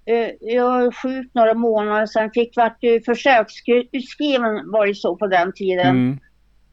eh, 0.04 0.30
jag 0.40 0.64
var 0.64 0.92
sjuk 0.92 1.30
några 1.34 1.54
månader 1.54 2.06
sen 2.06 2.30
fick 2.30 2.56
vart 2.56 2.82
ju 2.82 3.00
försöksutskriven 3.00 4.70
var 4.70 4.86
det 4.86 4.94
så 4.94 5.16
på 5.16 5.26
den 5.26 5.52
tiden. 5.52 5.86
Mm. 5.86 6.18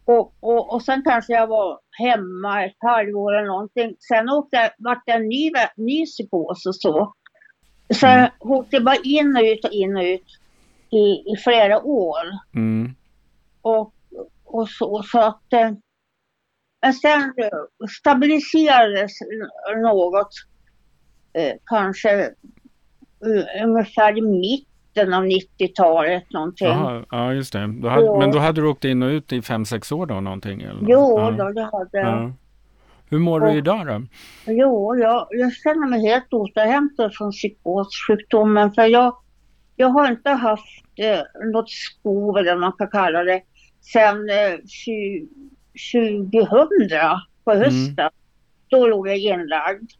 Och, 0.05 0.33
och, 0.39 0.73
och 0.73 0.81
sen 0.81 1.03
kanske 1.03 1.33
jag 1.33 1.47
var 1.47 1.79
hemma 1.91 2.65
ett 2.65 2.77
halvår 2.79 3.35
eller 3.35 3.47
någonting. 3.47 3.95
Sen 3.99 4.29
åkte 4.29 4.57
jag, 4.57 4.69
vart 4.77 5.03
det 5.05 5.11
en 5.11 5.27
ny, 5.27 5.51
ny 5.75 6.05
psykos 6.05 6.65
och 6.65 6.75
så. 6.75 7.13
Så 7.93 8.05
jag 8.05 8.29
åkte 8.39 8.79
bara 8.79 8.97
in 9.03 9.37
och 9.37 9.43
ut 9.43 9.65
och 9.65 9.71
in 9.71 9.97
och 9.97 10.03
ut 10.03 10.27
i, 10.89 11.33
i 11.33 11.35
flera 11.43 11.81
år. 11.81 12.23
Mm. 12.55 12.95
Och, 13.61 13.93
och 14.45 14.69
så, 14.69 15.03
så 15.03 15.19
att... 15.19 15.53
Men 16.81 16.93
sen 16.93 17.21
eh, 17.21 17.87
stabiliserades 17.99 19.11
något. 19.83 20.29
Eh, 21.33 21.53
kanske 21.65 22.21
eh, 22.21 23.63
ungefär 23.65 24.17
i 24.17 24.21
mitten 24.21 25.13
av 25.13 25.23
90-talet 25.23 26.23
någonting. 26.31 26.67
Jaha, 26.67 27.05
ja, 27.11 27.33
just 27.33 27.53
det. 27.53 27.67
Då 27.81 27.89
hade. 27.89 28.19
Men 28.19 28.31
då 28.31 28.39
hade 28.39 28.61
du 28.61 28.67
åkt 28.67 28.85
in 28.85 29.03
och 29.03 29.07
ut 29.09 29.33
i 29.33 29.41
fem 29.41 29.65
sex 29.65 29.91
år 29.91 30.05
då 30.05 30.19
någonting? 30.21 30.61
Eller? 30.61 30.81
Jo, 30.81 31.19
ja. 31.19 31.31
då, 31.31 31.49
det 31.51 31.63
hade 31.63 31.97
jag. 31.99 32.07
Ja. 32.07 32.31
Hur 33.09 33.19
mår 33.19 33.39
du 33.39 33.47
Och- 33.47 33.55
idag 33.55 33.87
då? 33.87 34.01
Jo, 34.45 34.95
jag, 34.95 35.27
jag 35.29 35.53
känner 35.53 35.87
mig 35.87 36.01
helt 36.07 36.33
återhämtad 36.33 37.15
från 37.15 37.31
psykossjukdomen 37.31 38.71
för 38.71 38.85
jag, 38.85 39.15
jag 39.75 39.87
har 39.87 40.11
inte 40.11 40.29
haft 40.29 40.83
eh, 40.95 41.49
något 41.53 41.69
skov 41.69 42.37
eller 42.37 42.51
vad 42.51 42.61
man 42.61 42.73
kan 42.77 42.87
kalla 42.87 43.23
det 43.23 43.41
sedan 43.81 44.29
eh, 44.29 44.59
2000 45.93 46.89
på 47.43 47.53
hösten. 47.53 48.09
Då 48.67 48.87
låg 48.87 49.07
jag 49.07 49.17
inlagd. 49.17 49.91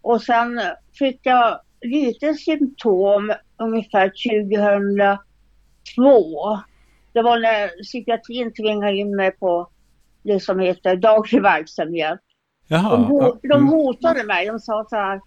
Och 0.00 0.22
sen 0.22 0.60
fick 0.98 1.20
jag 1.22 1.60
lite 1.80 2.34
symptom 2.34 3.32
ungefär 3.58 4.12
2002. 4.30 5.18
Det 7.12 7.22
var 7.22 7.38
när 7.38 7.82
psykiatrin 7.82 8.52
tvingade 8.54 8.96
in 8.96 9.16
mig 9.16 9.30
på 9.30 9.68
det 10.22 10.40
som 10.40 10.58
heter 10.60 10.96
daglig 10.96 11.42
verksamhet. 11.42 12.20
Jaha. 12.68 12.96
De, 12.96 13.06
ho- 13.06 13.38
de 13.42 13.52
mm. 13.52 13.68
hotade 13.68 14.24
mig. 14.24 14.46
De 14.46 14.58
sa 14.58 14.86
så 14.90 14.96
här 14.96 15.20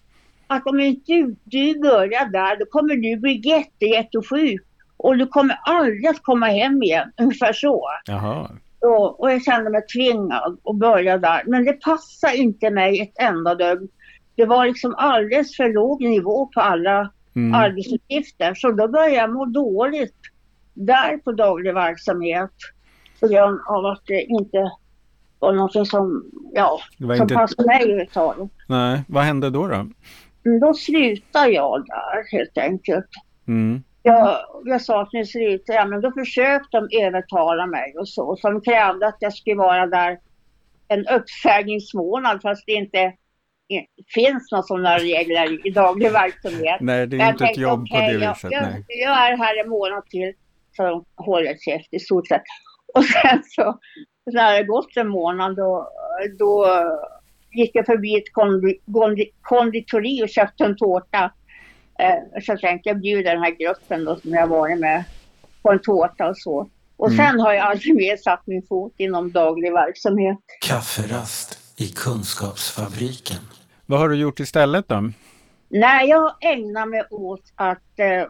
att 0.46 0.66
om 0.66 0.80
inte 0.80 1.12
du, 1.12 1.36
du 1.44 1.80
börjar 1.80 2.26
där 2.26 2.58
då 2.58 2.66
kommer 2.66 2.96
du 2.96 3.16
bli 3.16 3.40
jätte, 3.44 3.84
jättesjuk 3.84 4.62
och 4.96 5.18
du 5.18 5.26
kommer 5.26 5.58
aldrig 5.64 6.06
att 6.06 6.22
komma 6.22 6.46
hem 6.46 6.82
igen. 6.82 7.12
Ungefär 7.20 7.52
så. 7.52 7.88
Jaha. 8.06 8.50
Och, 8.80 9.20
och 9.20 9.32
jag 9.32 9.42
kände 9.42 9.70
mig 9.70 9.82
tvingad 9.86 10.58
att 10.64 10.76
börja 10.76 11.18
där. 11.18 11.42
Men 11.46 11.64
det 11.64 11.72
passade 11.72 12.36
inte 12.36 12.70
mig 12.70 13.00
ett 13.00 13.14
enda 13.18 13.54
dugg. 13.54 13.88
Det 14.34 14.46
var 14.46 14.66
liksom 14.66 14.94
alldeles 14.94 15.56
för 15.56 15.72
låg 15.72 16.00
nivå 16.02 16.46
på 16.46 16.60
alla 16.60 17.10
Mm. 17.36 17.54
arbetsuppgifter. 17.54 18.54
Så 18.54 18.70
då 18.70 18.88
började 18.88 19.14
jag 19.14 19.32
må 19.32 19.44
dåligt 19.44 20.14
där 20.74 21.16
på 21.16 21.32
daglig 21.32 21.74
verksamhet. 21.74 22.50
På 23.20 23.28
grund 23.28 23.60
av 23.66 23.86
att 23.86 24.02
det 24.06 24.22
inte 24.22 24.70
var 25.38 25.52
något 25.52 25.88
som, 25.88 26.24
ja, 26.52 26.78
som 26.98 27.12
inte... 27.12 27.34
passade 27.34 27.68
mig 27.68 27.82
överhuvudtaget. 27.82 28.50
Nej, 28.68 29.02
vad 29.08 29.24
hände 29.24 29.50
då? 29.50 29.66
då? 29.66 29.86
Men 30.42 30.60
Då 30.60 30.74
slutade 30.74 31.48
jag 31.50 31.84
där 31.86 32.38
helt 32.38 32.58
enkelt. 32.58 33.08
Mm. 33.48 33.82
Jag, 34.06 34.38
jag 34.64 34.82
sa 34.82 35.02
att 35.02 35.12
nu 35.12 35.24
slutar 35.24 35.74
jag, 35.74 35.90
men 35.90 36.00
då 36.00 36.12
försökte 36.12 36.80
de 36.80 37.04
övertala 37.04 37.66
mig 37.66 37.94
och 37.98 38.08
så. 38.08 38.36
De 38.42 38.60
krävde 38.60 39.06
att 39.06 39.16
jag 39.20 39.34
skulle 39.34 39.56
vara 39.56 39.86
där 39.86 40.18
en 40.88 41.06
uppsägningsmånad 41.06 42.42
fast 42.42 42.66
det 42.66 42.72
inte 42.72 43.12
finns 44.14 44.52
några 44.52 44.62
sådana 44.62 44.98
regler 44.98 45.66
i 45.66 45.70
daglig 45.70 46.12
verksamhet. 46.12 46.76
Nej, 46.80 47.06
det 47.06 47.16
är 47.16 47.20
Jag 47.20 47.28
inte 47.28 47.34
ett 47.34 47.38
tänkte, 47.38 47.60
jobb 47.60 47.88
på 47.90 47.96
okej, 47.96 48.14
det 48.14 48.24
jag, 48.24 48.34
viset. 48.34 48.52
jag, 48.52 48.62
Nej. 48.62 48.84
jag 48.88 49.32
är 49.32 49.36
här 49.36 49.64
en 49.64 49.68
månad 49.68 50.06
till 50.06 50.32
så 50.76 50.82
de 50.82 51.04
håller 51.16 51.56
käft 51.64 51.94
i 51.94 52.00
stort 52.00 52.28
sett. 52.28 52.42
Och 52.94 53.04
sen 53.04 53.42
så, 53.44 53.78
så 54.24 54.36
när 54.36 54.54
det 54.58 54.64
gått 54.64 54.96
en 54.96 55.08
månad 55.08 55.56
då, 55.56 55.88
då 56.38 56.66
gick 57.52 57.70
jag 57.74 57.86
förbi 57.86 58.16
ett 58.16 58.32
kondi, 58.32 58.78
kondi, 58.92 59.30
konditori 59.42 60.24
och 60.24 60.28
köpte 60.28 60.64
en 60.64 60.76
tårta. 60.76 61.32
Eh, 61.98 62.40
så 62.42 62.52
jag 62.52 62.60
tänkte 62.60 62.88
jag 62.88 63.00
bjuder 63.00 63.34
den 63.34 63.42
här 63.42 63.50
gruppen 63.50 64.04
då 64.04 64.16
som 64.16 64.30
jag 64.30 64.46
varit 64.46 64.78
med 64.78 65.04
på 65.62 65.70
en 65.72 65.78
tårta 65.78 66.28
och 66.28 66.38
så. 66.38 66.68
Och 66.96 67.10
Mm. 67.10 67.16
sen 67.26 67.40
har 67.40 67.52
jag 67.52 67.66
aldrig 67.66 67.94
mer 67.96 68.16
satt 68.16 68.46
min 68.46 68.62
fot 68.62 68.94
inom 68.96 69.32
daglig 69.32 69.72
verksamhet. 69.72 70.38
Kafferast 70.60 71.58
i 71.80 71.88
Kunskapsfabriken. 71.88 73.36
Vad 73.86 74.00
har 74.00 74.08
du 74.08 74.16
gjort 74.16 74.40
istället 74.40 74.88
då? 74.88 75.10
Nej, 75.68 76.08
jag 76.08 76.34
ägnar 76.40 76.86
mig 76.86 77.02
åt 77.10 77.42
att 77.54 77.98
eh, 77.98 78.24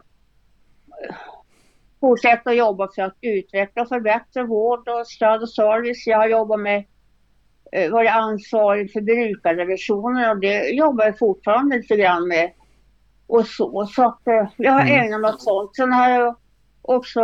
fortsätta 1.99 2.53
jobba 2.53 2.89
för 2.95 3.01
att 3.01 3.17
utveckla 3.21 3.81
och 3.81 3.87
förbättra 3.87 4.43
vård 4.43 4.89
och 4.89 5.07
stöd 5.07 5.41
och 5.41 5.49
service. 5.49 6.07
Jag 6.07 6.17
har 6.17 6.27
jobbat 6.27 6.59
med, 6.59 6.83
eh, 7.71 7.91
varit 7.91 8.11
ansvarig 8.11 8.91
för 8.91 9.01
brukarrevisioner 9.01 10.31
och 10.31 10.39
det 10.39 10.69
jobbar 10.69 11.05
jag 11.05 11.17
fortfarande 11.19 11.77
lite 11.77 11.95
grann 11.95 12.27
med. 12.27 12.51
Och 13.27 13.45
så, 13.47 13.85
så 13.85 14.03
att 14.05 14.27
eh, 14.27 14.49
jag 14.57 14.71
har 14.71 14.81
Mm. 14.81 14.93
ägnat 15.05 15.21
mig 15.21 15.29
åt 15.33 15.43
sånt. 15.43 15.75
Sen 15.75 15.93
har 15.93 16.09
jag 16.09 16.35
också 16.81 17.23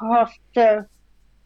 haft 0.00 0.56
eh, 0.56 0.82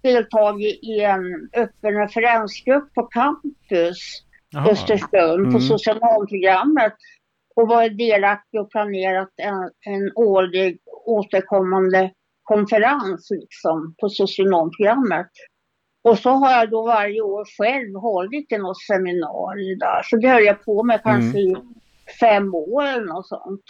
deltagit 0.03 0.83
i 0.83 1.01
en 1.01 1.51
öppen 1.57 1.95
referensgrupp 1.95 2.95
på 2.95 3.03
campus 3.03 4.23
Jaha. 4.51 4.71
Östersund 4.71 5.41
Mm. 5.41 5.53
på 5.53 5.61
socionomprogrammet 5.61 6.95
och 7.57 7.69
varit 7.69 7.99
delaktig 7.99 8.61
och 8.61 8.71
planerat 8.71 9.29
en, 9.37 9.71
en 9.95 10.13
årlig 10.15 10.79
återkommande 11.07 12.11
konferens 12.43 13.29
liksom, 13.31 13.95
på 14.01 14.09
socionomprogrammet. 14.09 15.31
Och 16.05 16.19
så 16.19 16.31
har 16.31 16.51
jag 16.53 16.71
då 16.71 16.87
varje 16.87 17.21
år 17.21 17.45
själv 17.59 17.95
hållit 18.01 18.53
i 18.53 18.59
något 18.59 18.83
seminarium 18.83 19.79
där. 19.79 20.03
Så 20.05 20.17
det 20.17 20.29
höll 20.29 20.45
jag 20.45 20.65
på 20.65 20.83
med 20.83 21.03
kanske 21.03 21.39
i 21.39 21.57
fem 22.21 22.55
år 22.55 22.83
eller 22.83 23.07
något 23.07 23.29
sånt. 23.29 23.63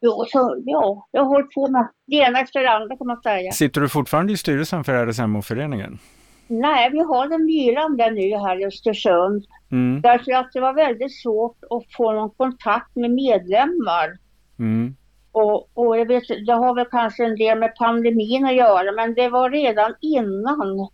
Jo, 0.00 0.24
så, 0.28 0.62
ja, 0.64 1.08
jag 1.10 1.22
har 1.22 1.28
hållit 1.28 1.54
på 1.54 1.68
med 1.68 1.88
det 2.06 2.16
ena 2.16 2.40
efter 2.40 2.60
det 2.60 2.70
andra 2.70 2.96
kan 2.96 3.06
man 3.06 3.22
säga. 3.22 3.52
Sitter 3.52 3.80
du 3.80 3.88
fortfarande 3.88 4.32
i 4.32 4.36
styrelsen 4.36 4.84
för 4.84 5.06
RSMO-föreningen? 5.06 5.98
Nej, 6.46 6.90
vi 6.90 6.98
har 6.98 7.28
den 7.28 7.46
vilande 7.46 8.10
nu 8.10 8.36
här 8.36 8.60
i 8.60 8.66
Östersund. 8.66 9.44
Mm. 9.72 10.00
Därför 10.00 10.32
att 10.32 10.52
det 10.52 10.60
var 10.60 10.74
väldigt 10.74 11.20
svårt 11.22 11.58
att 11.70 11.96
få 11.96 12.12
någon 12.12 12.30
kontakt 12.30 12.96
med 12.96 13.10
medlemmar. 13.10 14.18
Mm. 14.58 14.96
Och, 15.32 15.70
och 15.74 15.98
jag 15.98 16.06
vet, 16.06 16.22
det 16.46 16.52
har 16.52 16.74
väl 16.74 16.86
kanske 16.90 17.24
en 17.24 17.36
del 17.36 17.58
med 17.58 17.74
pandemin 17.74 18.44
att 18.44 18.54
göra, 18.54 18.92
men 18.92 19.14
det 19.14 19.28
var 19.28 19.50
redan 19.50 19.94
innan, 20.00 20.88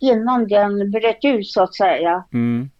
innan 0.00 0.48
den 0.48 0.90
bröt 0.90 1.24
ut 1.24 1.46
så 1.46 1.62
att 1.62 1.74
säga. 1.74 2.24
Mm. 2.32 2.70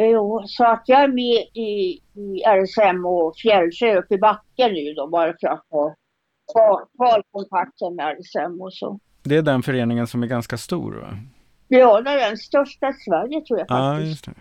Jo, 0.00 0.42
så 0.46 0.64
att 0.64 0.82
jag 0.86 1.00
är 1.02 1.08
med 1.08 1.44
i, 1.54 2.00
i 2.20 2.42
RSM 2.46 3.04
och 3.06 3.36
Fjällsjö 3.36 3.98
uppe 3.98 4.14
i 4.14 4.18
backen 4.18 4.72
nu 4.72 4.92
då, 4.94 5.06
bara 5.08 5.34
för 5.40 5.48
att 5.48 5.64
ha 5.70 5.94
ta 6.54 6.86
kontakten 7.32 7.94
med 7.96 8.16
RSM 8.20 8.60
och 8.60 8.72
så. 8.74 8.98
Det 9.22 9.36
är 9.36 9.42
den 9.42 9.62
föreningen 9.62 10.06
som 10.06 10.22
är 10.22 10.26
ganska 10.26 10.56
stor 10.56 10.92
va? 10.94 11.18
Ja, 11.68 12.00
det 12.00 12.10
är 12.10 12.28
den 12.28 12.36
största 12.38 12.88
i 12.88 12.92
Sverige 12.92 13.40
tror 13.40 13.58
jag 13.58 13.66
Ja, 13.70 13.96
faktiskt. 13.96 14.24
det. 14.24 14.32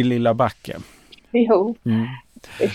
I 0.00 0.02
Lilla 0.02 0.34
Backe. 0.34 0.76
Jo, 1.32 1.76
Mm. 1.84 2.06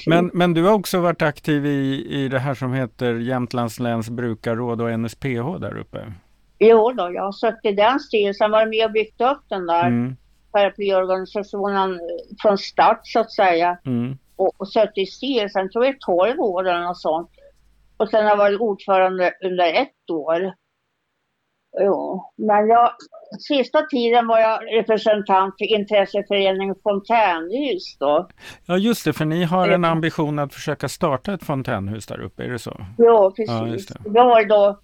Men, 0.07 0.31
men 0.33 0.53
du 0.53 0.63
har 0.63 0.73
också 0.73 0.99
varit 0.99 1.21
aktiv 1.21 1.65
i, 1.65 2.05
i 2.09 2.27
det 2.27 2.39
här 2.39 2.53
som 2.53 2.73
heter 2.73 3.13
Jämtlands 3.15 3.79
läns 3.79 4.09
brukarråd 4.09 4.81
och 4.81 4.99
NSPH 4.99 5.57
där 5.59 5.77
uppe. 5.77 6.13
Jo 6.59 6.91
då, 6.91 7.11
jag 7.13 7.23
har 7.23 7.31
suttit 7.31 7.65
i 7.65 7.71
den 7.75 7.99
styrelsen, 7.99 8.51
varit 8.51 8.69
med 8.69 8.85
och 8.85 8.91
byggt 8.91 9.21
upp 9.21 9.41
den 9.49 9.65
där 9.67 9.87
Mm. 9.87 10.15
Paraplyorganisationen 10.51 11.99
från 12.41 12.57
start 12.57 12.99
så 13.03 13.19
att 13.19 13.31
säga. 13.31 13.77
Mm. 13.85 14.17
och, 14.35 14.51
och 14.57 14.67
suttit 14.67 14.97
i 14.97 15.05
styrelsen, 15.05 15.71
tror 15.71 15.85
jag 15.85 15.99
12 15.99 16.39
år 16.39 16.67
eller 16.67 16.83
något 16.83 17.01
sånt. 17.01 17.29
Och 17.97 18.09
sen 18.09 18.23
har 18.23 18.29
jag 18.29 18.37
varit 18.37 18.59
ordförande 18.59 19.33
under 19.43 19.73
ett 19.73 20.09
år. 20.11 20.53
Jo, 21.79 22.23
men 22.37 22.67
jag, 22.67 22.91
sista 23.39 23.81
tiden 23.81 24.27
var 24.27 24.39
jag 24.39 24.59
representant 24.73 25.55
för 25.57 25.65
intresseföreningen 25.65 26.75
Fontänhus 26.83 27.97
då. 27.99 28.27
Ja 28.65 28.77
just 28.77 29.05
det, 29.05 29.13
för 29.13 29.25
ni 29.25 29.43
har 29.43 29.69
en 29.69 29.85
ambition 29.85 30.39
att 30.39 30.53
försöka 30.53 30.89
starta 30.89 31.33
ett 31.33 31.43
fontänhus 31.43 32.07
där 32.07 32.21
uppe, 32.21 32.43
är 32.43 32.49
det 32.49 32.59
så? 32.59 32.85
Ja, 32.97 33.33
precis. 33.35 33.89
Ja, 33.89 33.99
det. 33.99 34.09
det 34.09 34.23
var 34.23 34.45
då 34.45 34.79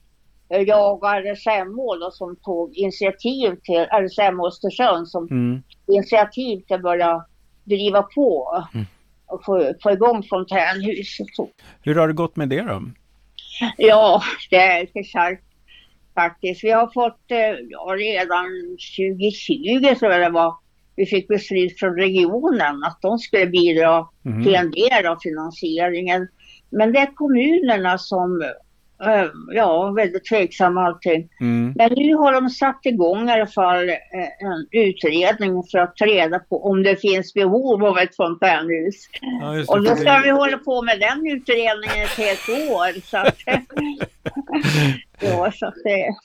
jag 0.49 0.93
och 0.93 1.09
RSMO 1.09 1.95
då, 1.95 2.11
som 2.11 2.35
tog 2.35 2.77
initiativ 2.77 3.55
till, 3.63 3.87
RSMO 3.91 4.47
Östersund 4.47 5.07
som 5.07 5.27
mm. 5.27 5.63
initiativ 5.87 6.59
till 6.59 6.75
att 6.75 6.81
börja 6.81 7.25
driva 7.63 8.01
på 8.01 8.63
mm. 8.73 8.85
och 9.25 9.45
få, 9.45 9.73
få 9.83 9.91
igång 9.91 10.23
fontänhuset. 10.23 11.27
Hur 11.81 11.95
har 11.95 12.07
det 12.07 12.13
gått 12.13 12.35
med 12.35 12.49
det 12.49 12.61
då? 12.61 12.81
Ja, 13.77 14.21
det 14.49 14.55
är 14.55 15.03
kärvt 15.03 15.41
faktiskt. 16.15 16.63
Vi 16.63 16.71
har 16.71 16.87
fått, 16.87 17.31
eh, 17.31 17.55
ja, 17.69 17.95
redan 17.97 18.45
2020 18.97 19.95
tror 19.99 20.11
jag 20.11 20.21
det 20.21 20.29
var, 20.29 20.53
vi 20.95 21.05
fick 21.05 21.27
beslut 21.27 21.79
från 21.79 21.95
regionen 21.95 22.83
att 22.83 23.01
de 23.01 23.19
skulle 23.19 23.47
bidra 23.47 24.07
mm. 24.25 24.43
till 24.43 24.55
en 24.55 24.71
del 24.71 25.05
av 25.05 25.17
finansieringen. 25.23 26.27
Men 26.69 26.93
det 26.93 26.99
är 26.99 27.15
kommunerna 27.15 27.97
som 27.97 28.43
ja, 29.51 29.91
väldigt 29.91 30.25
tveksam 30.25 30.77
allting. 30.77 31.29
Mm. 31.39 31.73
Men 31.75 31.91
nu 31.95 32.15
har 32.15 32.33
de 32.33 32.49
satt 32.49 32.79
igång 32.83 33.29
i 33.29 33.31
alla 33.31 33.47
fall 33.47 33.89
eh, 33.89 33.95
en 34.39 34.67
utredning 34.71 35.63
för 35.71 35.77
att 35.77 35.95
ta 35.95 36.05
reda 36.05 36.39
på 36.39 36.65
om 36.65 36.83
det 36.83 36.95
finns 36.95 37.33
behov 37.33 37.85
av 37.85 37.97
ett 37.97 38.15
fontänhus. 38.15 38.95
Ja, 39.21 39.65
och 39.67 39.83
då 39.83 39.95
ska 39.95 40.17
vi 40.23 40.29
hålla 40.29 40.57
på 40.57 40.81
med 40.81 40.99
den 40.99 41.27
utredningen 41.27 42.03
ett 42.03 42.17
helt 42.17 42.49
år. 42.49 43.01
Så 43.01 43.17
att, 43.17 43.37
ja, 45.19 45.51
så 45.51 45.65
att 45.65 45.75
det... 45.83 46.15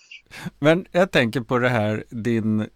Men 0.59 0.87
jag 0.93 1.11
tänker 1.11 1.41
på 1.41 1.59
det 1.59 1.69
här, 1.69 2.05
din 2.11 2.67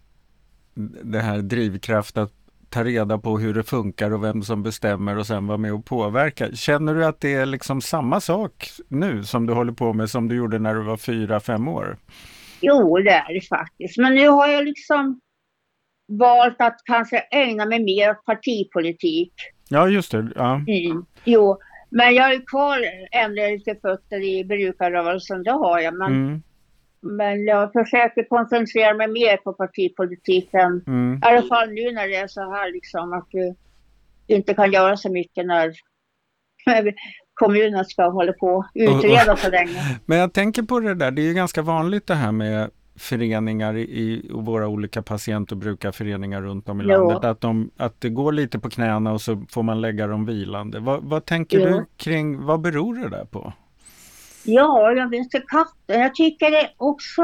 det 1.03 1.19
här 1.19 1.37
drivkraft 1.37 2.17
att 2.17 2.33
ta 2.69 2.83
reda 2.83 3.17
på 3.17 3.37
hur 3.37 3.53
det 3.53 3.63
funkar 3.63 4.13
och 4.13 4.23
vem 4.23 4.43
som 4.43 4.63
bestämmer 4.63 5.17
och 5.17 5.27
sen 5.27 5.47
vara 5.47 5.57
med 5.57 5.73
och 5.73 5.85
påverka. 5.85 6.51
Känner 6.51 6.93
du 6.95 7.05
att 7.05 7.21
det 7.21 7.33
är 7.33 7.45
liksom 7.45 7.81
samma 7.81 8.21
sak 8.21 8.69
nu 8.87 9.23
som 9.23 9.45
du 9.45 9.53
håller 9.53 9.73
på 9.73 9.93
med 9.93 10.09
som 10.09 10.27
du 10.27 10.35
gjorde 10.35 10.59
när 10.59 10.75
du 10.75 10.83
var 10.83 10.97
fyra, 10.97 11.39
fem 11.39 11.67
år? 11.67 11.97
Jo, 12.61 12.97
det 12.97 13.11
är 13.11 13.33
det 13.33 13.47
faktiskt. 13.47 13.97
Men 13.97 14.15
nu 14.15 14.27
har 14.27 14.47
jag 14.47 14.65
liksom 14.65 15.19
valt 16.07 16.61
att 16.61 16.77
kanske 16.85 17.19
ägna 17.19 17.65
mig 17.65 17.83
mer 17.83 18.11
åt 18.11 18.25
partipolitik. 18.25 19.33
Ja, 19.69 19.89
just 19.89 20.11
det. 20.11 20.31
Ja. 20.35 20.55
Mm. 20.55 21.05
Jo, 21.23 21.57
men 21.89 22.15
jag 22.15 22.33
är 22.33 22.45
kvar 22.45 22.79
ännu 23.11 23.57
lite 23.57 23.75
fötter 23.75 24.23
i 24.23 24.45
brukarrörelsen, 24.45 25.43
det 25.43 25.51
har 25.51 25.79
jag. 25.79 25.93
Men 25.93 26.11
mm. 26.11 26.41
Men 27.07 27.45
jag 27.45 27.73
försöker 27.73 28.23
koncentrera 28.29 28.93
mig 28.93 29.07
mer 29.07 29.37
på 29.37 29.53
partipolitiken. 29.53 30.83
Mm. 30.87 31.21
I 31.23 31.27
alla 31.27 31.41
fall 31.41 31.69
nu 31.69 31.91
när 31.91 32.07
det 32.07 32.15
är 32.15 32.27
så 32.27 32.41
här 32.41 32.71
liksom 32.71 33.13
att 33.13 33.27
du 33.31 33.55
inte 34.27 34.53
kan 34.53 34.71
göra 34.71 34.97
så 34.97 35.11
mycket 35.11 35.45
när 35.45 35.73
kommunen 37.33 37.85
ska 37.85 38.09
hålla 38.09 38.33
på 38.33 38.47
och 38.47 38.65
utreda 38.73 39.35
så 39.35 39.49
länge. 39.49 39.99
Men 40.05 40.17
jag 40.17 40.33
tänker 40.33 40.63
på 40.63 40.79
det 40.79 40.93
där, 40.93 41.11
det 41.11 41.21
är 41.21 41.27
ju 41.27 41.33
ganska 41.33 41.61
vanligt 41.61 42.07
det 42.07 42.15
här 42.15 42.31
med 42.31 42.69
föreningar 42.97 43.77
i 43.77 44.29
våra 44.33 44.67
olika 44.67 45.01
patient 45.01 45.51
och 45.51 45.57
brukarföreningar 45.57 46.41
runt 46.41 46.69
om 46.69 46.81
i 46.81 46.83
jo. 46.83 46.89
landet. 46.89 47.23
Att, 47.23 47.41
de, 47.41 47.71
att 47.77 48.01
det 48.01 48.09
går 48.09 48.31
lite 48.31 48.59
på 48.59 48.69
knäna 48.69 49.11
och 49.11 49.21
så 49.21 49.45
får 49.49 49.63
man 49.63 49.81
lägga 49.81 50.07
dem 50.07 50.25
vilande. 50.25 50.79
Vad, 50.79 51.03
vad 51.03 51.25
tänker 51.25 51.59
jo. 51.59 51.65
du 51.65 51.85
kring, 51.97 52.45
vad 52.45 52.61
beror 52.61 52.95
det 52.95 53.09
där 53.09 53.25
på? 53.25 53.53
Ja, 54.47 54.91
jag 54.91 55.09
vet 55.09 55.19
inte 55.19 55.39
katten. 55.39 56.01
Jag 56.01 56.15
tycker 56.15 56.51
det 56.51 56.61
är 56.61 56.71
också 56.77 57.21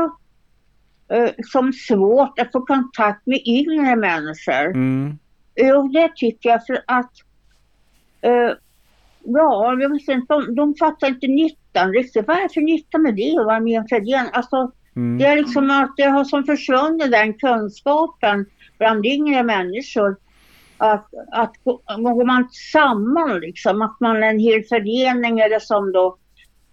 uh, 1.14 1.30
som 1.52 1.74
svårt 1.74 2.40
att 2.40 2.52
få 2.52 2.62
kontakt 2.62 3.28
med 3.28 3.40
yngre 3.46 3.96
människor. 3.96 4.66
Mm. 4.66 5.18
Jo, 5.56 5.88
det 5.88 6.12
tycker 6.16 6.50
jag 6.50 6.66
för 6.66 6.84
att 6.88 7.12
uh, 8.26 8.54
Ja, 9.24 9.76
jag 9.80 9.90
vet 9.90 10.10
inte, 10.10 10.34
de, 10.34 10.56
de 10.56 10.76
fattar 10.76 11.08
inte 11.08 11.28
nyttan 11.28 11.94
riktigt. 11.94 12.28
Vad 12.28 12.38
är 12.38 12.44
det 12.44 12.54
för 12.54 12.62
nytta 12.62 12.98
med 12.98 13.16
det 13.16 13.38
att 13.40 13.46
vara 13.46 13.60
med 13.60 13.72
i 13.72 13.76
en 13.76 13.88
förening? 13.88 14.30
Alltså, 14.34 14.72
mm. 14.96 15.18
Det 15.18 15.26
är 15.26 15.36
liksom 15.36 15.72
att 15.72 15.94
det 15.98 16.04
har 16.04 16.24
som 16.24 16.44
försvunnit 16.44 17.12
den 17.12 17.34
kunskapen 17.34 18.46
bland 18.78 19.06
yngre 19.06 19.44
människor. 19.44 20.16
Att, 20.78 21.08
att 21.32 21.54
går 21.64 22.26
man 22.26 22.50
samman 22.74 23.40
liksom, 23.40 23.82
att 23.82 24.00
man 24.00 24.24
är 24.24 24.28
en 24.28 24.40
hel 24.40 24.64
förening 24.64 25.40
eller 25.40 25.60
som 25.60 25.92
då 25.92 26.18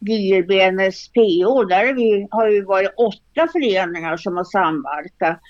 Gierbenes 0.00 1.12
PO, 1.12 1.64
där 1.64 1.94
vi, 1.94 2.28
har 2.30 2.48
ju 2.48 2.64
varit 2.64 2.94
åtta 2.96 3.48
föreningar 3.52 4.16
som 4.16 4.36
har 4.36 4.44
samverkat. 4.44 5.40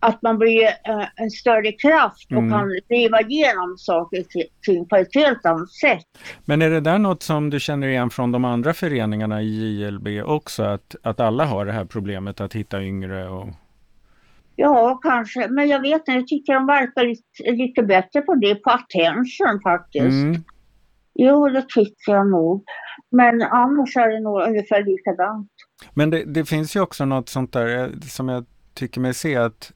Att 0.00 0.22
man 0.22 0.38
blir 0.38 0.64
eh, 0.64 1.06
en 1.16 1.30
större 1.30 1.72
kraft 1.72 2.32
och 2.32 2.38
mm. 2.38 2.50
kan 2.50 2.68
driva 2.88 3.20
igenom 3.20 3.74
saker 3.78 4.24
ting 4.66 4.88
på 4.88 4.96
ett 4.96 5.14
helt 5.14 5.46
annat 5.46 5.72
sätt. 5.72 6.06
Men 6.44 6.62
är 6.62 6.70
det 6.70 6.80
där 6.80 6.98
något 6.98 7.22
som 7.22 7.50
du 7.50 7.60
känner 7.60 7.88
igen 7.88 8.10
från 8.10 8.32
de 8.32 8.44
andra 8.44 8.74
föreningarna 8.74 9.42
i 9.42 9.82
JLB 9.82 10.08
också? 10.24 10.62
Att, 10.62 10.96
att 11.02 11.20
alla 11.20 11.44
har 11.44 11.66
det 11.66 11.72
här 11.72 11.84
problemet 11.84 12.40
att 12.40 12.52
hitta 12.52 12.82
yngre? 12.82 13.28
Och... 13.28 13.48
Ja, 14.56 15.00
kanske. 15.02 15.48
Men 15.48 15.68
jag 15.68 15.80
vet 15.80 15.94
inte, 15.94 16.12
jag 16.12 16.28
tycker 16.28 16.54
de 16.54 16.66
verkar 16.66 17.04
lite, 17.04 17.62
lite 17.62 17.82
bättre 17.82 18.20
på 18.20 18.34
det, 18.34 18.54
på 18.54 18.70
attention 18.70 19.60
faktiskt. 19.62 20.24
Mm. 20.24 20.44
Jo, 21.14 21.48
det 21.48 21.64
tycker 21.68 22.12
jag 22.12 22.30
nog. 22.30 22.64
Men 23.10 23.42
annars 23.42 23.96
är 23.96 24.08
det 24.08 24.20
nog 24.20 24.42
ungefär 24.42 24.84
likadant. 24.84 25.50
Men 25.94 26.10
det, 26.10 26.24
det, 26.24 26.44
finns 26.44 26.76
ju 26.76 26.80
också 26.80 27.04
något 27.04 27.28
sånt 27.28 27.52
där 27.52 27.82
eh, 27.82 27.88
som 28.00 28.28
jag 28.28 28.44
tycker 28.74 29.00
mig 29.00 29.14
se 29.14 29.36
att 29.36 29.72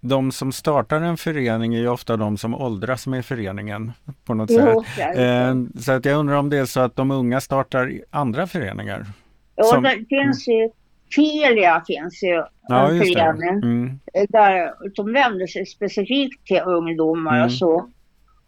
de 0.00 0.32
som 0.32 0.52
startar 0.52 1.00
en 1.00 1.16
förening 1.16 1.74
är 1.74 1.78
ju 1.78 1.88
ofta 1.88 2.16
de 2.16 2.36
som 2.36 2.54
åldras 2.54 3.06
med 3.06 3.24
föreningen 3.24 3.92
på 4.24 4.34
något 4.34 4.50
jo, 4.50 4.84
sätt. 4.96 5.18
Eh, 5.18 5.54
så 5.80 5.92
att 5.92 6.04
jag 6.04 6.18
undrar 6.18 6.36
om 6.36 6.50
det 6.50 6.58
är 6.58 6.64
så 6.64 6.80
att 6.80 6.96
de 6.96 7.10
unga 7.10 7.40
startar 7.40 7.92
andra 8.10 8.46
föreningar? 8.46 9.06
Ja, 9.56 9.64
som... 9.64 9.82
det 9.82 10.04
finns 10.08 10.48
ju 10.48 10.70
Telia 11.16 11.82
finns 11.86 12.22
ju 12.22 12.44
ja, 12.68 12.90
en 12.90 12.98
förening 12.98 13.62
mm. 13.62 14.00
där 14.28 14.72
de 14.96 15.12
vänder 15.12 15.46
sig 15.46 15.66
specifikt 15.66 16.46
till 16.46 16.60
ungdomar 16.66 17.34
mm. 17.34 17.46
och 17.46 17.52
så. 17.52 17.90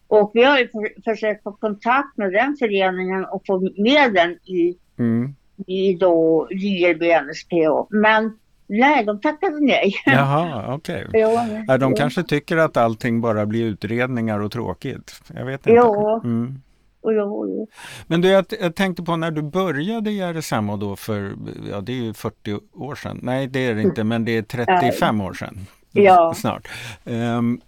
Och 0.08 0.30
vi 0.34 0.44
har 0.44 0.58
ju 0.58 0.68
för, 0.68 1.02
försökt 1.04 1.42
få 1.42 1.52
kontakt 1.52 2.16
med 2.16 2.32
den 2.32 2.56
föreningen 2.58 3.24
och 3.24 3.42
få 3.46 3.60
med 3.76 4.14
den 4.14 4.30
i, 4.30 4.76
mm. 4.98 5.34
i 5.66 5.94
då 5.94 6.48
JLB 6.50 7.02
NSPH. 7.02 7.86
Men 7.90 8.38
nej, 8.66 9.04
de 9.04 9.20
tackade 9.20 9.60
nej. 9.60 9.94
Jaha, 10.06 10.74
okej. 10.74 11.06
Okay. 11.08 11.64
ja, 11.68 11.78
de 11.78 11.94
kanske 11.94 12.22
tycker 12.22 12.56
att 12.56 12.76
allting 12.76 13.20
bara 13.20 13.46
blir 13.46 13.64
utredningar 13.64 14.40
och 14.40 14.52
tråkigt. 14.52 15.22
Jag 15.34 15.44
vet 15.44 15.60
inte. 15.60 15.70
Ja. 15.70 16.20
Mm. 16.24 16.60
Jo. 17.08 17.68
Men 18.06 18.20
du, 18.20 18.28
jag, 18.28 18.44
jag, 18.60 18.74
tänkte 18.74 19.02
på 19.02 19.16
när 19.16 19.30
du 19.30 19.42
började 19.42 20.10
i 20.10 20.20
RSMO 20.20 20.76
då 20.76 20.96
för, 20.96 21.32
ja 21.70 21.80
det 21.80 21.92
är 21.92 22.02
ju 22.02 22.14
40 22.14 22.58
år 22.74 22.94
sedan. 22.94 23.20
Nej 23.22 23.46
det 23.46 23.66
är 23.66 23.74
det 23.74 23.82
inte, 23.82 24.04
men 24.04 24.24
det 24.24 24.36
är 24.36 24.42
35 24.42 25.20
år 25.20 25.32
sedan. 25.32 25.66
Ja. 25.92 26.34
Snart. 26.36 26.68
Um, 27.04 27.60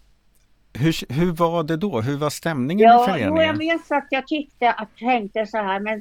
hur, 0.73 1.13
hur 1.13 1.33
var 1.33 1.63
det 1.63 1.77
då? 1.77 2.01
Hur 2.01 2.17
var 2.17 2.31
stämningen 2.31 2.85
ja, 2.85 3.03
i 3.03 3.07
föreningen? 3.07 3.37
Ja, 3.37 3.43
jag 3.43 3.59
minns 3.59 3.91
att 3.91 4.07
jag 4.11 4.27
tyckte 4.27 4.73
att 4.73 4.97
tänkte 4.97 5.47
så 5.47 5.57
här, 5.57 5.81
men 5.81 6.01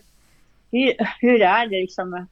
hur, 0.71 0.93
hur 1.21 1.41
är 1.41 1.67
det 1.67 1.81
liksom 1.81 2.27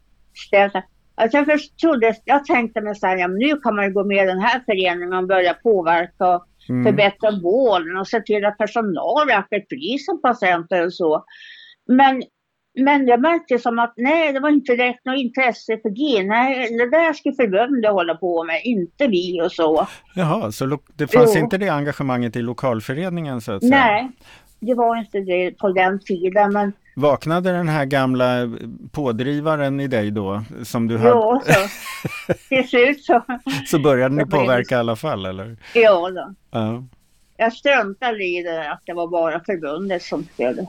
ställt? 0.48 0.74
Alltså 1.16 1.38
jag 1.38 1.46
först 1.46 1.80
trodde, 1.80 2.16
jag 2.26 2.46
tänkte 2.46 2.82
mig 2.82 2.96
så 2.96 3.08
här, 3.08 3.18
ja, 3.18 3.28
nu 3.28 3.58
kan 3.58 3.76
man 3.76 3.86
ju 3.86 3.92
gå 3.92 4.04
med 4.04 4.24
i 4.24 4.28
den 4.28 4.40
här 4.40 4.62
föreningen 4.66 5.14
och 5.14 5.28
börja 5.28 5.54
påverka 5.54 6.36
och 6.36 6.46
mm. 6.70 6.84
förbättra 6.84 7.32
vården 7.32 7.98
och 7.98 8.08
se 8.08 8.22
till 8.22 8.46
att 8.46 8.58
personal 8.58 9.28
räcker 9.28 9.60
pris 9.60 10.06
som 10.06 10.22
patienter 10.22 10.86
och 10.86 10.94
så. 10.94 11.26
Men 11.88 12.24
men 12.76 13.08
jag 13.08 13.22
märkte 13.22 13.60
som 13.60 13.80
att 13.80 13.94
nej, 13.98 14.34
det 14.34 14.40
var 14.40 14.50
inte 14.50 14.76
direkt 14.76 15.06
något 15.06 15.18
intresse 15.18 15.78
för 15.82 15.90
det. 15.90 16.24
Nej, 16.24 16.78
det 16.78 16.90
där 16.90 17.14
ska 17.14 17.32
förbundet 17.32 17.92
hålla 17.92 18.16
på 18.16 18.44
med, 18.44 18.62
inte 18.64 19.08
vi 19.08 19.42
och 19.42 19.52
så. 19.52 19.88
Jaha, 20.16 20.52
så 20.52 20.80
det 20.96 21.08
fanns 21.08 21.36
jo. 21.36 21.42
inte 21.42 21.58
det 21.58 21.70
engagemanget 21.70 22.36
i 22.36 22.42
lokalföreningen 22.42 23.42
så 23.42 23.52
att 23.52 23.62
säga? 23.62 23.76
Nej, 23.76 24.12
det 24.60 24.74
var 24.74 24.98
inte 24.98 25.20
det 25.20 25.52
på 25.52 25.72
den 25.72 26.00
tiden. 26.00 26.54
Men... 26.54 26.74
Vaknade 26.96 27.52
den 27.52 27.70
här 27.70 27.86
gamla 27.86 28.26
pådrivaren 28.92 29.80
i 29.80 29.88
dig 29.88 30.12
då? 30.12 30.44
Som 30.64 30.88
du 30.88 30.98
hade... 30.98 31.10
Jo, 31.10 31.42
så. 31.46 32.34
till 32.50 32.68
slut 32.70 33.04
så. 33.04 33.22
så 33.68 33.80
började 33.80 34.16
ni 34.16 34.26
påverka 34.26 34.76
i 34.76 34.78
alla 34.78 34.96
fall 34.96 35.26
eller? 35.26 35.58
Ja, 35.74 36.10
då. 36.10 36.34
Ja. 36.52 36.84
Jag 37.38 37.54
struntade 37.54 38.24
i 38.24 38.44
det 38.44 38.72
att 38.72 38.82
det 38.86 38.94
var 38.94 39.08
bara 39.08 39.40
förbundet 39.40 40.02
som 40.02 40.24
skulle 40.34 40.68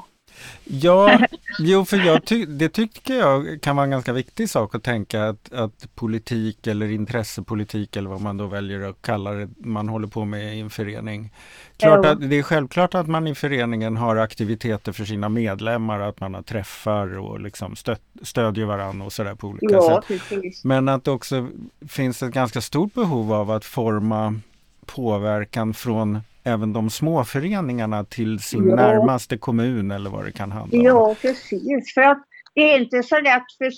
Ja, 0.64 1.18
jo, 1.58 1.84
för 1.84 1.96
jag 1.96 2.24
ty 2.24 2.46
det 2.46 2.68
tycker 2.68 3.14
jag 3.14 3.62
kan 3.62 3.76
vara 3.76 3.84
en 3.84 3.90
ganska 3.90 4.12
viktig 4.12 4.50
sak 4.50 4.74
att 4.74 4.82
tänka 4.82 5.24
att, 5.24 5.52
att 5.52 5.88
politik 5.94 6.66
eller 6.66 6.90
intressepolitik 6.90 7.96
eller 7.96 8.10
vad 8.10 8.20
man 8.20 8.36
då 8.36 8.46
väljer 8.46 8.88
att 8.88 9.02
kalla 9.02 9.32
det 9.32 9.48
man 9.58 9.88
håller 9.88 10.08
på 10.08 10.24
med 10.24 10.56
i 10.56 10.60
en 10.60 10.70
förening. 10.70 11.30
Klart 11.76 12.06
att, 12.06 12.30
det 12.30 12.38
är 12.38 12.42
självklart 12.42 12.94
att 12.94 13.06
man 13.06 13.26
i 13.26 13.34
föreningen 13.34 13.96
har 13.96 14.16
aktiviteter 14.16 14.92
för 14.92 15.04
sina 15.04 15.28
medlemmar, 15.28 16.00
att 16.00 16.20
man 16.20 16.34
har 16.34 16.42
träffar 16.42 17.18
och 17.18 17.40
liksom 17.40 17.76
stö 17.76 17.96
stödjer 18.22 18.64
varandra 18.64 19.06
och 19.06 19.12
sådär 19.12 19.34
på 19.34 19.48
olika 19.48 19.74
ja, 19.74 20.02
sätt. 20.08 20.20
Precis. 20.30 20.64
Men 20.64 20.88
att 20.88 21.04
det 21.04 21.10
också 21.10 21.48
finns 21.88 22.22
ett 22.22 22.32
ganska 22.32 22.60
stort 22.60 22.94
behov 22.94 23.32
av 23.32 23.50
att 23.50 23.64
forma 23.64 24.40
påverkan 24.86 25.74
från 25.74 26.20
även 26.46 26.72
de 26.72 26.90
små 26.90 27.24
föreningarna 27.24 28.04
till 28.04 28.38
sin 28.38 28.68
Ja. 28.68 28.76
närmaste 28.76 29.36
kommun 29.38 29.90
eller 29.90 30.10
vad 30.10 30.24
det 30.24 30.32
kan 30.32 30.52
handla 30.52 30.78
om. 30.78 30.84
Ja, 30.84 31.14
precis. 31.22 31.94
För 31.94 32.00
att 32.02 32.22
det 32.54 32.72
är 32.74 32.78
inte 32.80 33.02
så 33.02 33.20
lätt 33.20 33.42
för 33.58 33.70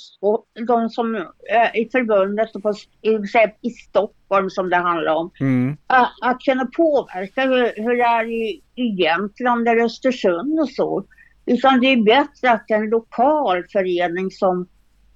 de 0.67 0.89
som 0.91 1.15
är 1.51 1.77
i 1.77 1.89
förbundet 1.93 2.53
på, 2.53 2.73
i, 3.03 3.69
i 3.69 3.71
Stockholm 3.71 4.51
som 4.51 4.71
det 4.71 4.77
handlar 4.77 5.15
om 5.15 5.31
Mm. 5.41 5.77
att, 5.87 6.13
att 6.23 6.41
kunna 6.41 6.67
påverka 6.77 7.43
hur, 7.43 7.73
hur 7.83 7.97
det 7.97 8.03
är 8.03 8.25
i, 8.27 8.63
i 8.75 9.03
Jämtland 9.03 9.69
eller 9.69 9.85
Östersund 9.85 10.61
och 10.61 10.69
så. 10.71 11.05
Utan 11.47 11.81
det 11.81 11.87
är 11.87 12.03
bättre 12.05 12.51
att 12.51 12.71
en 12.71 12.91
lokal 12.91 13.65
förening 13.73 14.31
som 14.31 14.69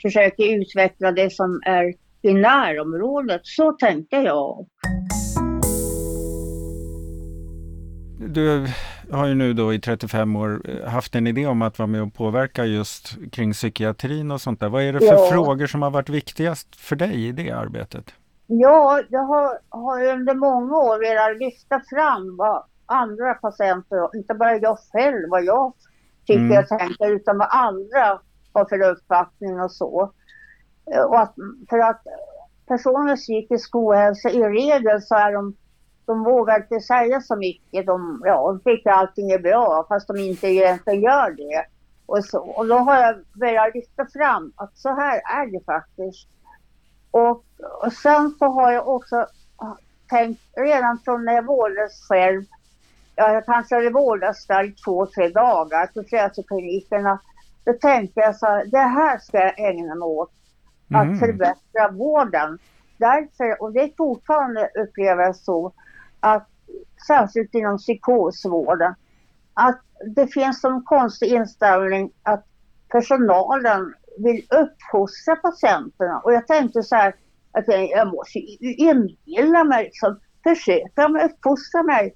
försöker 0.02 0.54
utveckla 0.60 1.12
det 1.12 1.30
som 1.32 1.60
är 1.66 1.94
i 2.22 2.34
närområdet. 2.34 3.40
Så 3.44 3.72
tänkte 3.72 4.16
jag. 4.16 4.66
Du 8.28 8.66
har 9.12 9.26
ju 9.26 9.34
nu 9.34 9.52
då 9.52 9.74
i 9.74 9.80
35 9.80 10.36
år 10.36 10.60
eh, 10.64 10.88
haft 10.90 11.14
en 11.14 11.26
idé 11.26 11.46
om 11.46 11.62
att 11.62 11.78
vara 11.78 11.86
med 11.86 12.02
och 12.02 12.14
påverka 12.14 12.64
just 12.64 13.16
kring 13.32 13.52
psykiatrin 13.52 14.30
och 14.30 14.40
sånt 14.40 14.60
där. 14.60 14.68
Vad 14.68 14.82
är 14.82 14.92
det 14.92 14.98
för 14.98 15.06
Ja. 15.06 15.28
frågor 15.32 15.66
som 15.66 15.82
har 15.82 15.90
varit 15.90 16.08
viktigast 16.08 16.76
för 16.76 16.96
dig 16.96 17.26
i 17.28 17.32
det 17.32 17.50
arbetet? 17.50 18.04
Ja, 18.46 19.00
jag 19.08 19.22
har, 19.22 19.58
har 19.68 20.06
under 20.06 20.34
många 20.34 20.76
år 20.76 20.98
velat 20.98 21.38
lyfta 21.40 21.80
fram 21.90 22.36
vad 22.36 22.64
andra 22.86 23.34
patienter, 23.34 24.16
inte 24.16 24.34
bara 24.34 24.56
jag 24.56 24.78
själv, 24.92 25.28
vad 25.30 25.44
jag 25.44 25.72
tycker 26.26 26.40
Mm. 26.40 26.58
och 26.58 26.68
tänker, 26.68 27.10
utan 27.10 27.38
vad 27.38 27.48
andra 27.50 28.18
har 28.52 28.64
för 28.64 28.82
uppfattning 28.82 29.60
och 29.60 29.72
så. 29.72 30.12
Eh, 30.94 31.02
Och 31.02 31.20
att, 31.20 31.34
för 31.70 31.78
att 31.78 32.02
personer 32.68 33.04
med 33.04 33.16
psykisk 33.16 33.74
ohälsa 33.76 34.30
i 34.30 34.42
regel 34.42 35.02
så 35.02 35.14
är 35.14 35.32
de, 35.32 35.56
de 36.12 36.24
vågar 36.24 36.56
inte 36.56 36.80
säga 36.80 37.20
så 37.20 37.36
mycket. 37.36 37.86
De, 37.86 38.22
ja, 38.24 38.46
de 38.46 38.60
tycker 38.60 38.90
allting 38.90 39.30
är 39.30 39.38
bra 39.38 39.86
fast 39.88 40.08
de 40.08 40.16
inte 40.16 40.46
egentligen 40.48 41.00
gör 41.00 41.30
det. 41.30 41.64
Och, 42.06 42.24
så. 42.24 42.38
och 42.38 42.66
då 42.66 42.74
har 42.76 42.96
jag 42.96 43.14
velat 43.34 43.74
lyfta 43.74 44.06
fram 44.06 44.52
att 44.56 44.76
så 44.76 44.88
här 44.88 45.14
är 45.16 45.46
det 45.52 45.64
faktiskt. 45.64 46.28
Och, 47.10 47.44
och 47.82 47.92
sen 47.92 48.30
så 48.38 48.46
har 48.46 48.72
jag 48.72 48.88
också 48.88 49.26
tänkt 50.10 50.40
redan 50.56 50.98
från 50.98 51.24
när 51.24 51.32
jag 51.32 51.46
vårdades 51.46 52.08
själv, 52.08 52.42
ja, 53.16 53.32
jag 53.32 53.44
kanske 53.44 53.74
hade 53.74 53.90
vårdats 53.90 54.46
där 54.46 54.64
i 54.64 54.72
två, 54.72 55.06
tre 55.06 55.28
dagar 55.28 55.86
på 55.86 56.02
födelseklinikerna. 56.10 57.18
Då 57.64 57.72
tänkte 57.72 58.20
jag 58.20 58.36
så 58.36 58.46
här, 58.46 58.64
det 58.64 58.78
här 58.78 59.18
ska 59.18 59.38
jag 59.38 59.58
ägna 59.58 59.94
mig 59.94 60.06
åt, 60.06 60.30
att 60.94 61.04
Mm. 61.04 61.18
förbättra 61.18 61.88
vården. 61.90 62.58
Därför, 62.96 63.62
och 63.62 63.72
det 63.72 63.82
är 63.82 63.90
fortfarande 63.96 64.70
upplever 64.74 65.22
jag 65.22 65.36
så, 65.36 65.72
att 66.22 66.48
särskilt 67.06 67.54
inom 67.54 67.78
psykosvården, 67.78 68.94
att 69.54 69.80
det 70.14 70.26
finns 70.26 70.64
en 70.64 70.82
konstig 70.82 71.32
inställning 71.32 72.10
att 72.22 72.46
personalen 72.88 73.94
vill 74.18 74.46
uppfostra 74.50 75.36
patienterna. 75.36 76.20
Och 76.24 76.32
jag 76.32 76.46
tänkte 76.46 76.82
så 76.82 76.96
här, 76.96 77.14
att 77.52 77.68
jag, 77.68 77.90
jag 77.90 78.12
måste 78.12 78.38
inbilla 78.62 79.64
mig, 79.64 79.84
liksom, 79.84 80.20
försöka 80.42 81.08
uppfostra 81.24 81.82
mig. 81.82 82.14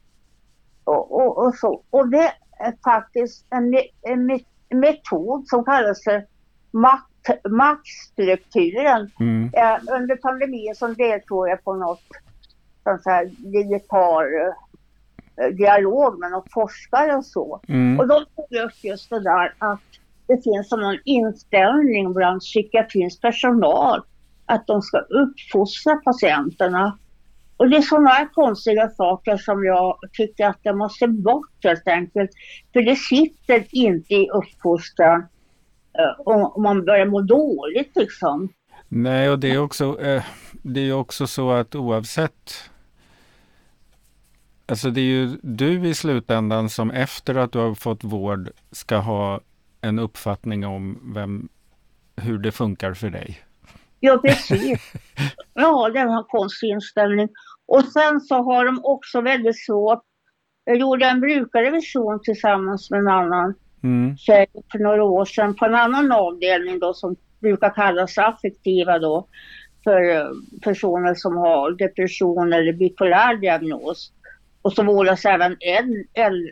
Och, 0.84 1.12
och, 1.12 1.38
och, 1.38 1.54
så. 1.54 1.82
och 1.90 2.08
det 2.08 2.32
är 2.58 2.74
faktiskt 2.84 3.46
en, 3.50 3.74
en 4.02 4.30
me- 4.30 4.46
metod 4.70 5.48
som 5.48 5.64
kallas 5.64 6.04
för 6.04 6.26
makt, 6.70 7.44
maktstrukturen. 7.50 9.10
Mm. 9.20 9.50
Eh, 9.54 9.94
under 9.94 10.16
pandemin 10.16 10.74
så 10.74 10.86
deltog 10.86 11.48
jag 11.48 11.64
på 11.64 11.74
något 11.74 12.02
sånt 12.86 13.06
här 13.06 13.30
digital 13.38 14.24
eh, 14.24 15.48
dialog 15.48 16.18
med 16.18 16.30
någon 16.30 16.48
forskare 16.50 17.16
och 17.16 17.24
så. 17.24 17.60
Mm. 17.68 18.00
Och 18.00 18.08
de 18.08 18.24
tog 18.36 18.64
upp 18.64 18.84
just 18.84 19.10
det 19.10 19.20
där 19.20 19.54
att 19.58 19.80
det 20.26 20.42
finns 20.44 20.72
en 20.72 21.00
inställning 21.04 22.12
bland 22.12 22.40
psykiatrins 22.40 23.20
personal 23.20 24.02
att 24.46 24.66
de 24.66 24.82
ska 24.82 24.98
uppfostra 24.98 25.96
patienterna. 25.96 26.98
Och 27.56 27.70
det 27.70 27.76
är 27.76 27.82
sådana 27.82 28.10
här 28.10 28.28
konstiga 28.32 28.88
saker 28.88 29.36
som 29.36 29.64
jag 29.64 29.98
tycker 30.12 30.46
att 30.46 30.58
det 30.62 30.74
måste 30.74 31.08
bort 31.08 31.64
helt 31.64 31.88
enkelt. 31.88 32.30
För 32.72 32.82
det 32.82 32.96
sitter 32.96 33.66
inte 33.70 34.14
i 34.14 34.28
uppfostran 34.30 35.20
eh, 35.98 36.20
om, 36.26 36.62
man 36.62 36.84
börjar 36.84 37.06
må 37.06 37.20
dåligt 37.20 37.96
liksom. 37.96 38.48
Nej, 38.88 39.30
och 39.30 39.38
det 39.38 39.50
är 39.50 39.58
också, 39.58 40.00
eh, 40.00 40.24
det 40.52 40.80
är 40.80 40.92
också 40.92 41.26
så 41.26 41.50
att 41.50 41.74
oavsett 41.74 42.70
Alltså 44.66 44.90
det 44.90 45.00
är 45.00 45.04
ju 45.04 45.38
du 45.42 45.88
i 45.88 45.94
slutändan 45.94 46.68
som 46.68 46.90
efter 46.90 47.34
att 47.34 47.52
du 47.52 47.58
har 47.58 47.74
fått 47.74 48.04
vård 48.04 48.50
ska 48.72 48.96
ha 48.96 49.40
en 49.80 49.98
uppfattning 49.98 50.66
om 50.66 51.12
vem, 51.14 51.48
hur 52.16 52.38
det 52.38 52.52
funkar 52.52 52.94
för 52.94 53.10
dig. 53.10 53.40
Ja, 54.00 54.18
precis. 54.18 54.92
Ja, 55.54 55.90
det 55.90 56.04
var 56.04 56.18
en 56.18 56.24
konstig 56.28 56.68
inställning. 56.68 57.28
Och 57.66 57.84
sen 57.84 58.20
så 58.20 58.34
har 58.42 58.64
de 58.64 58.80
också 58.84 59.20
väldigt 59.20 59.64
svårt. 59.66 60.02
Jag 60.64 60.76
gjorde 60.76 61.06
en 61.06 61.20
brukarrevision 61.20 62.20
tillsammans 62.22 62.90
med 62.90 63.00
en 63.00 63.08
annan 63.08 63.54
Mm. 63.82 64.16
tjej 64.16 64.46
för 64.72 64.78
några 64.78 65.04
år 65.04 65.24
sedan 65.24 65.54
på 65.54 65.64
en 65.64 65.74
annan 65.74 66.12
avdelning 66.12 66.78
då 66.78 66.94
som 66.94 67.16
brukar 67.40 67.70
kallas 67.74 68.18
affektiva 68.18 68.98
då 68.98 69.28
för 69.84 70.16
eh, 70.16 70.26
personer 70.62 71.14
som 71.14 71.36
har 71.36 71.70
depression 71.70 72.52
eller 72.52 72.72
bipolär 72.72 73.36
diagnos. 73.36 74.12
Och 74.66 74.72
så 74.72 74.82
vårdas 74.82 75.24
även 75.24 75.56
äldre, 75.60 76.04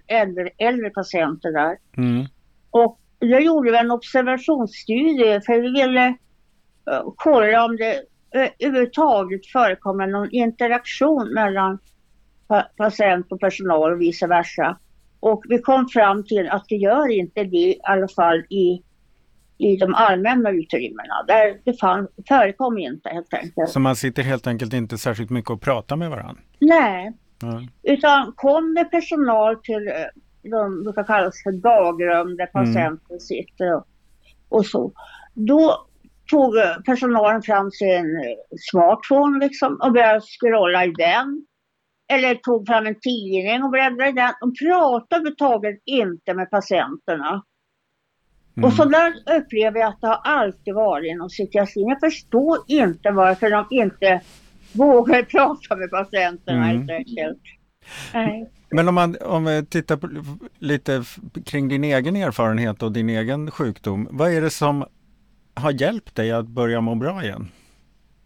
äldre, 0.09 0.48
äldre, 0.59 0.90
patienter 0.90 1.53
där. 1.53 1.77
Mm. 1.96 2.27
Och 2.70 2.98
jag 3.18 3.42
gjorde 3.42 3.79
en 3.79 3.90
observationsstudie 3.90 5.40
för 5.40 5.61
vi 5.61 5.70
ville 5.70 6.07
eh, 6.90 7.03
kolla 7.16 7.64
om 7.64 7.77
det 7.77 7.94
eh, 8.35 8.50
överhuvudtaget 8.59 9.46
förekommer 9.46 10.07
någon 10.07 10.31
interaktion 10.31 11.35
mellan 11.35 11.79
pa- 12.48 12.68
patient 12.77 13.33
och 13.33 13.40
personal 13.40 13.92
och 13.92 14.00
vice 14.00 14.27
versa. 14.27 14.79
Och 15.20 15.42
vi 15.48 15.59
kom 15.59 15.88
fram 15.88 16.24
till 16.24 16.48
att 16.48 16.64
det 16.68 16.77
gör 16.77 17.12
inte 17.12 17.44
det 17.44 17.57
i 17.57 17.81
alla 17.83 18.09
fall 18.09 18.38
i, 18.38 18.83
i 19.59 19.77
de 19.77 19.94
allmänna 19.94 20.50
utrymmena. 20.50 21.22
Där 21.27 21.61
det 21.64 21.81
fann, 21.81 22.09
förekom 22.29 22.79
inte 22.79 23.09
helt 23.09 23.35
enkelt. 23.35 23.70
Så 23.70 23.81
man 23.81 23.96
sitter 23.96 24.22
helt 24.22 24.46
enkelt 24.46 24.72
inte 24.72 24.98
särskilt 24.98 25.31
mycket 25.31 25.50
och 25.50 25.61
pratar 25.61 25.96
med 25.96 26.11
varandra. 26.11 26.42
Nej, 26.61 27.12
Utan 27.83 28.33
kom 28.37 28.74
det 28.74 28.85
personal 28.85 29.57
till, 29.57 29.88
eh, 29.88 30.50
de 30.50 30.83
brukar 30.83 31.04
kallas 31.04 31.42
för 31.42 31.52
dagrum 31.52 32.37
där 32.37 32.50
Mm. 32.54 32.64
patienten 32.66 33.20
sitter 33.20 33.74
och, 33.76 33.87
och 34.48 34.66
så. 34.66 34.92
Då 35.35 35.87
tog 36.30 36.57
eh, 36.57 36.76
personalen 36.87 37.42
fram 37.42 37.70
sin 37.70 38.16
eh, 38.16 38.57
smartphone 38.70 39.44
liksom 39.44 39.78
och 39.83 39.92
började 39.92 40.20
scrolla 40.20 40.85
i 40.85 40.90
den. 40.90 41.46
Eller 42.09 42.35
tog 42.35 42.66
fram 42.66 42.87
en 42.87 43.00
tidning 43.00 43.62
och 43.62 43.70
bläddrade 43.70 44.09
i 44.09 44.12
den. 44.12 44.33
De 44.40 44.54
pratade 44.54 45.16
överhuvudtaget 45.16 45.83
inte 45.85 46.35
med 46.35 46.50
patienterna. 46.50 47.42
Mm. 48.57 48.66
Och 48.66 48.72
så 48.72 48.85
där 48.85 49.14
upplever 49.37 49.80
jag 49.80 49.88
att 49.88 50.00
det 50.00 50.07
har 50.07 50.20
alltid 50.24 50.74
varit 50.74 51.11
inom 51.11 51.28
psykiatrin. 51.28 51.88
Jag 51.88 52.00
förstår 52.00 52.59
inte 52.66 53.11
varför 53.11 53.50
de 53.50 53.66
inte 53.70 54.20
vågar 54.75 55.23
prata 55.23 55.77
med 55.77 55.91
patienterna 55.91 56.71
Mm. 56.71 56.89
helt 56.89 56.91
enkelt. 56.91 57.43
Nej. 58.15 58.51
Men 58.71 58.89
om, 58.89 58.95
man, 58.95 59.17
om 59.21 59.45
vi 59.45 59.67
tittar 59.67 59.97
på, 59.97 60.09
lite 60.59 61.05
kring 61.45 61.69
din 61.69 61.85
egen 61.85 62.17
erfarenhet 62.17 62.83
och 62.83 62.93
din 62.93 63.09
egen 63.11 63.51
sjukdom. 63.51 64.09
Vad 64.11 64.33
är 64.33 64.41
det 64.41 64.51
som 64.51 64.85
har 65.55 65.71
hjälpt 65.71 66.15
dig 66.17 66.33
att 66.33 66.47
börja 66.47 66.81
må 66.81 66.95
bra 66.95 67.23
igen? 67.25 67.49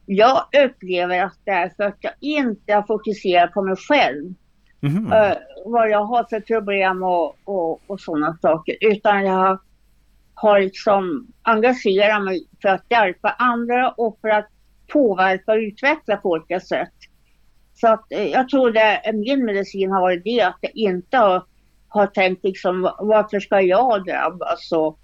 Jag 0.06 0.42
upplever 0.64 1.22
att 1.24 1.38
det 1.44 1.50
är 1.50 1.68
för 1.76 1.84
att 1.84 1.96
jag 2.00 2.12
inte 2.20 2.74
har 2.74 2.82
fokuserat 2.82 3.52
på 3.52 3.62
mig 3.62 3.76
själv. 3.76 4.34
Mhm. 4.80 5.12
eh, 5.12 5.32
vad 5.64 5.90
jag 5.90 6.04
har 6.04 6.24
för 6.30 6.40
problem 6.40 7.02
och, 7.02 7.36
och, 7.44 7.90
och 7.90 8.00
sådana 8.00 8.38
saker. 8.42 8.76
Utan 8.80 9.24
jag 9.24 9.32
har, 9.34 9.58
har 10.34 10.60
liksom 10.60 11.26
engagerat 11.42 12.24
mig 12.24 12.46
för 12.62 12.68
att 12.68 12.84
hjälpa 12.90 13.30
andra 13.30 13.90
och 13.90 14.18
för 14.20 14.28
att 14.28 14.48
påverka 14.92 15.52
och 15.52 15.58
utveckla 15.58 16.16
på 16.16 16.30
olika 16.30 16.60
sätt. 16.60 16.92
Så 17.74 17.88
att 17.88 18.12
eh, 18.12 18.26
jag 18.28 18.48
tror 18.48 18.70
det 18.70 18.80
är 18.80 19.12
min 19.12 19.44
medicin 19.44 19.90
har 19.90 20.00
varit 20.00 20.24
det 20.24 20.40
att 20.40 20.58
jag 20.60 20.72
inte 20.76 21.16
har 21.16 21.42
har 21.90 22.06
tänkt 22.06 22.44
liksom 22.44 22.82
varför 22.98 23.40
ska 23.40 23.60
jag 23.60 24.04
drabbas 24.04 24.72
och, 24.72 24.98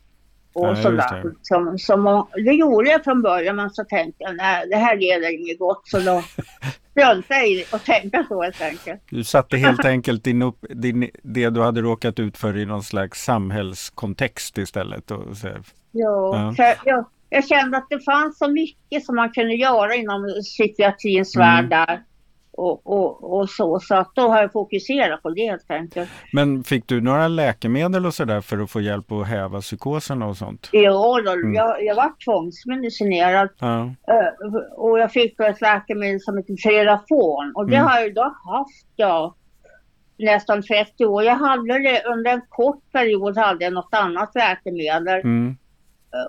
och 0.53 0.67
Nej, 0.73 0.83
sådär. 0.83 1.23
det. 1.23 1.33
Som, 1.43 1.79
som, 1.79 2.27
det 2.35 2.53
gjorde 2.53 2.91
jag 2.91 3.05
från 3.05 3.23
början 3.23 3.57
men 3.57 3.71
så 3.71 3.85
tänkte 3.85 4.25
jag 4.25 4.37
nej 4.37 4.67
det 4.71 4.77
här 4.77 4.97
leder 4.97 5.35
inget 5.41 5.59
gott 5.59 5.81
så 5.85 5.99
då 6.01 6.23
struntade 6.91 7.41
jag 7.41 7.49
i 7.49 7.65
att 7.73 7.85
tänka 7.85 8.25
så 8.29 8.43
helt 8.43 8.61
enkelt. 8.63 9.01
Du 9.11 9.25
satte 9.25 9.57
helt 9.57 9.85
enkelt 9.85 10.25
din 10.25 10.43
upp, 10.43 10.65
din, 10.69 11.11
det 11.23 11.51
du 11.51 11.61
hade 11.63 11.81
råkat 11.81 12.19
ut 12.19 12.37
för 12.37 12.57
i 12.57 12.67
någon 12.67 12.83
slags 12.83 13.25
samhällskontext 13.25 14.59
istället. 14.59 15.11
Och 15.11 15.37
så, 15.37 15.49
Jo, 15.93 16.35
Ja. 16.35 16.53
för 16.57 16.75
jag, 16.85 17.05
jag 17.35 17.47
kände 17.49 17.77
att 17.77 17.87
det 17.91 18.01
fanns 18.05 18.39
så 18.39 18.51
mycket 18.51 19.05
som 19.05 19.17
man 19.17 19.31
kunde 19.31 19.55
göra 19.55 19.95
inom 19.95 20.27
psykiatrins 20.45 21.37
Mm. 21.37 21.47
värld 21.49 21.71
där. 21.71 22.03
Och, 22.57 22.87
och, 22.87 23.39
och 23.39 23.51
så, 23.51 23.81
så 23.81 23.95
att 23.95 24.15
då 24.15 24.29
har 24.29 24.41
jag 24.41 24.53
fokuserat 24.53 25.23
på 25.23 25.31
det 25.31 25.43
helt 25.51 25.71
enkelt. 25.71 26.11
men 26.33 26.65
fick 26.65 26.87
du 26.89 27.01
några 27.01 27.29
läkemedel 27.29 28.07
och 28.07 28.15
sådär 28.15 28.41
för 28.41 28.59
att 28.59 28.71
få 28.71 28.81
hjälp 28.81 29.13
att 29.13 29.27
häva 29.27 29.61
psykoserna 29.61 30.27
och 30.27 30.37
sånt? 30.37 30.69
Jo, 30.73 31.21
då, 31.25 31.31
Mm. 31.33 31.55
jag, 31.55 31.85
jag 31.85 31.95
var 31.95 32.13
tvångsmedicinerad 32.25 33.49
Ja, 33.59 33.81
eh, 33.85 34.55
och 34.77 34.99
jag 34.99 35.13
fick 35.13 35.41
ett 35.41 35.61
läkemedel 35.61 36.21
som 36.21 36.37
heter 36.37 36.55
Trelafon 36.55 37.53
och 37.55 37.67
det 37.69 37.77
Mm. 37.77 37.89
har 37.89 38.01
jag 38.01 38.15
då 38.15 38.23
haft 38.23 38.87
jag 38.97 39.35
nästan 40.19 40.63
30 40.63 41.07
år. 41.07 41.23
Jag 41.25 41.37
hade 41.37 41.79
det 41.79 42.03
under 42.07 42.31
en 42.33 42.43
kort 42.49 42.93
period 42.93 43.37
hade 43.39 43.65
jag 43.65 43.73
något 43.73 43.95
annat 43.95 44.35
läkemedel 44.35 45.21
mm, 45.21 45.57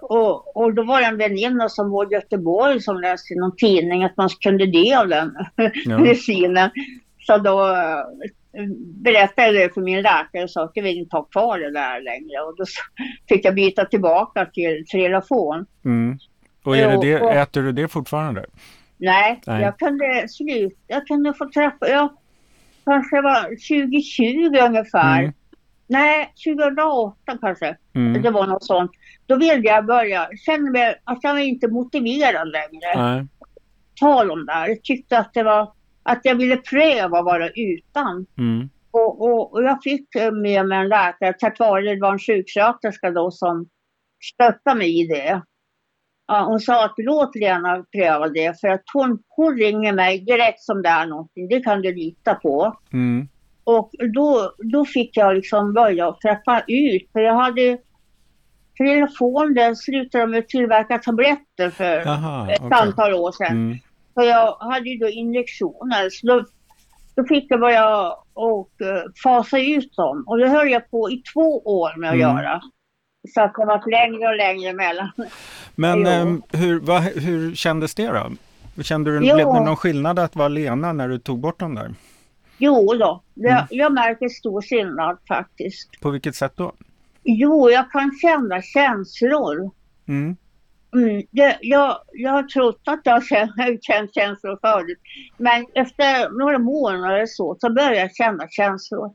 Och, 0.02 0.58
och 0.58 0.74
då 0.74 0.84
var 0.84 1.00
det 1.00 1.06
en 1.06 1.18
väninna 1.18 1.70
som 1.70 1.90
var 1.92 2.06
i 2.06 2.14
Göteborg 2.14 2.82
som 2.82 3.02
läste 3.02 3.34
i 3.34 3.38
någon 3.38 3.56
tidning 3.56 4.04
att 4.04 4.18
man 4.18 4.30
kunde 4.30 4.66
ge 4.66 4.96
av 4.96 5.08
den 5.08 5.36
Ja. 5.86 5.98
medicinen. 6.00 6.70
Så 7.20 7.38
då 7.38 7.68
eh, 7.68 8.66
berättade 9.04 9.48
jag 9.48 9.56
det 9.56 9.74
för 9.74 9.82
min 9.82 10.02
läkare 10.02 10.44
och 10.44 10.50
sa 10.50 10.64
att 10.64 10.72
jag 10.74 10.84
vill 10.84 10.98
inte 10.98 11.16
ha 11.16 11.24
kvar 11.24 11.60
det 11.60 11.72
där 11.72 12.02
längre. 12.02 12.40
Och 12.48 12.56
då 12.58 12.64
fick 13.30 13.46
jag 13.46 13.56
byta 13.56 13.86
tillbaka 13.86 14.46
till 14.46 14.86
Trelafon. 14.92 15.66
mm. 15.86 16.18
Och 16.64 16.78
är 16.78 16.88
det 16.88 16.94
Jo, 16.94 17.02
det, 17.02 17.40
äter 17.40 17.62
du 17.62 17.72
det 17.72 17.88
fortfarande? 17.88 18.46
Nej, 18.98 19.42
Nej. 19.48 19.62
jag 19.62 19.80
kunde 19.80 20.28
sluta. 20.30 20.76
Jag 20.88 21.08
kunde 21.08 21.34
få 21.34 21.50
träffa, 21.50 21.88
jag 21.90 22.10
kanske 22.86 23.22
var 23.22 23.42
2020 23.44 24.68
ungefär. 24.68 25.20
Mm. 25.20 25.34
Nej, 25.88 26.34
2008 26.46 27.38
kanske. 27.42 27.78
Mm. 27.96 28.22
Det 28.22 28.30
var 28.30 28.48
något 28.48 28.64
sånt. 28.64 28.92
Då 29.28 29.38
ville 29.38 29.70
jag 29.70 29.86
börja, 29.86 30.30
kände 30.46 30.72
mig 30.72 31.02
att 31.04 31.20
jag 31.22 31.34
var 31.34 31.40
inte 31.40 31.68
motiverad 31.68 32.48
längre. 32.48 32.96
Nej. 32.96 33.28
Tal 34.00 34.32
om 34.32 34.46
det 34.46 34.52
här. 34.52 34.68
Jag 34.68 34.84
tyckte 34.84 35.18
att 35.18 35.34
det 35.34 35.44
var, 35.44 35.72
att 36.04 36.20
jag 36.24 36.36
ville 36.36 36.58
pröva 36.58 37.20
att 37.20 37.26
vara 37.26 37.50
utan. 37.50 38.26
Mm. 38.38 38.70
Och, 38.92 39.22
och, 39.22 39.54
och 39.54 39.64
jag 39.64 39.84
fick 39.84 40.08
med 40.16 40.66
mig 40.66 40.78
en 40.78 40.90
läkare, 40.90 41.34
tack 41.40 41.60
vare 41.60 41.82
det 41.82 42.02
var 42.02 42.12
en 42.12 42.20
sjuksköterska 42.20 43.12
då 43.12 43.32
som 43.32 43.70
stöttade 44.34 44.78
mig 44.78 45.02
i 45.02 45.08
det. 45.08 45.42
Ja, 46.28 46.46
hon 46.46 46.60
sa 46.60 46.86
att 46.86 46.94
låt 46.98 47.36
Lena 47.36 47.86
pröva 47.92 48.28
det 48.28 48.60
för 48.62 48.68
att 48.68 48.84
hon, 48.94 49.20
hon 49.28 49.58
ringer 49.58 49.94
mig 49.94 50.20
direkt 50.20 50.62
som 50.62 50.82
det 50.82 50.90
är 50.90 51.06
någonting. 51.06 51.48
Det 51.48 51.60
kan 51.60 51.82
du 51.82 51.96
lita 51.96 52.36
på. 52.36 52.78
Mm. 52.94 53.28
Och 53.64 53.92
då, 54.14 54.54
då 54.58 54.86
fick 54.86 55.18
jag 55.18 55.36
liksom 55.36 55.74
börja 55.74 56.12
träffa 56.12 56.64
ut. 56.68 57.12
För 57.12 57.20
jag 57.20 57.36
hade 57.36 57.78
telefon, 58.78 59.54
där 59.54 59.76
slutade 59.76 60.24
de 60.24 60.32
med 60.32 60.48
tillverka 60.48 60.98
tabletter 61.00 61.70
för 61.70 61.98
Jaha, 62.06 62.52
ett 62.52 62.62
okej. 62.62 62.78
antal 62.82 63.14
år 63.14 63.32
sedan. 63.32 63.48
Mm. 63.52 63.78
För 64.14 64.22
jag 64.24 64.56
hade 64.60 64.90
ju 64.90 64.98
då 64.98 65.10
injektioner. 65.10 66.10
Så 66.10 66.28
då, 66.28 66.46
då 67.16 67.24
fick 67.28 67.46
jag 67.52 67.60
börja 67.60 68.12
och 68.34 68.70
uh, 68.82 69.12
fasa 69.24 69.60
ut 69.60 69.96
dem. 69.96 70.24
Och 70.28 70.38
det 70.38 70.50
höll 70.50 70.70
jag 70.72 70.92
på 70.92 71.12
i 71.12 71.24
två 71.34 71.60
år 71.66 72.00
med 72.00 72.10
att 72.10 72.16
Mm. 72.16 72.28
göra. 72.38 72.62
Så 73.34 73.42
att 73.42 73.54
det 73.54 73.66
var 73.66 73.92
längre 73.92 74.28
och 74.30 74.36
längre 74.38 74.70
emellan. 74.70 75.12
Men 75.76 76.00
Jo. 76.00 76.08
ehm, 76.08 76.42
hur, 76.52 76.80
vad, 76.80 77.02
hur 77.04 77.56
kändes 77.56 77.96
det 77.96 78.08
då? 78.08 78.32
Kände 78.84 79.12
du, 79.20 79.26
Jo. 79.28 79.36
blev 79.36 79.48
det 79.48 79.60
någon 79.60 79.76
skillnad 79.76 80.20
att 80.20 80.36
vara 80.36 80.48
Lena 80.48 80.94
när 80.94 81.08
du 81.10 81.20
tog 81.20 81.40
bort 81.40 81.60
dem 81.60 81.76
där? 81.76 81.94
Jo 82.58 82.94
då, 82.94 83.22
jag, 83.34 83.52
Mm. 83.52 83.66
jag 83.70 83.94
märker 83.94 84.30
stor 84.30 84.62
skillnad 84.62 85.18
faktiskt. 85.28 86.02
På 86.02 86.10
vilket 86.10 86.36
sätt 86.36 86.54
då? 86.56 86.72
Jo, 87.26 87.70
jag 87.70 87.92
kan 87.92 88.12
känna 88.22 88.62
känslor. 88.62 89.72
Mm. 90.08 90.36
Mm, 90.96 91.24
det, 91.32 91.58
jag, 91.62 91.98
jag 92.14 92.32
har 92.32 92.44
trott 92.44 92.82
att 92.86 93.02
jag 93.04 93.14
har 93.14 93.82
känt, 93.82 94.14
känslor 94.16 94.58
förut. 94.62 95.00
Men 95.38 95.66
efter 95.74 96.30
några 96.40 96.60
månader 96.60 97.26
så, 97.28 97.58
så 97.60 97.70
börjar 97.74 97.94
jag 97.94 98.16
känna 98.16 98.48
känslor. 98.50 99.14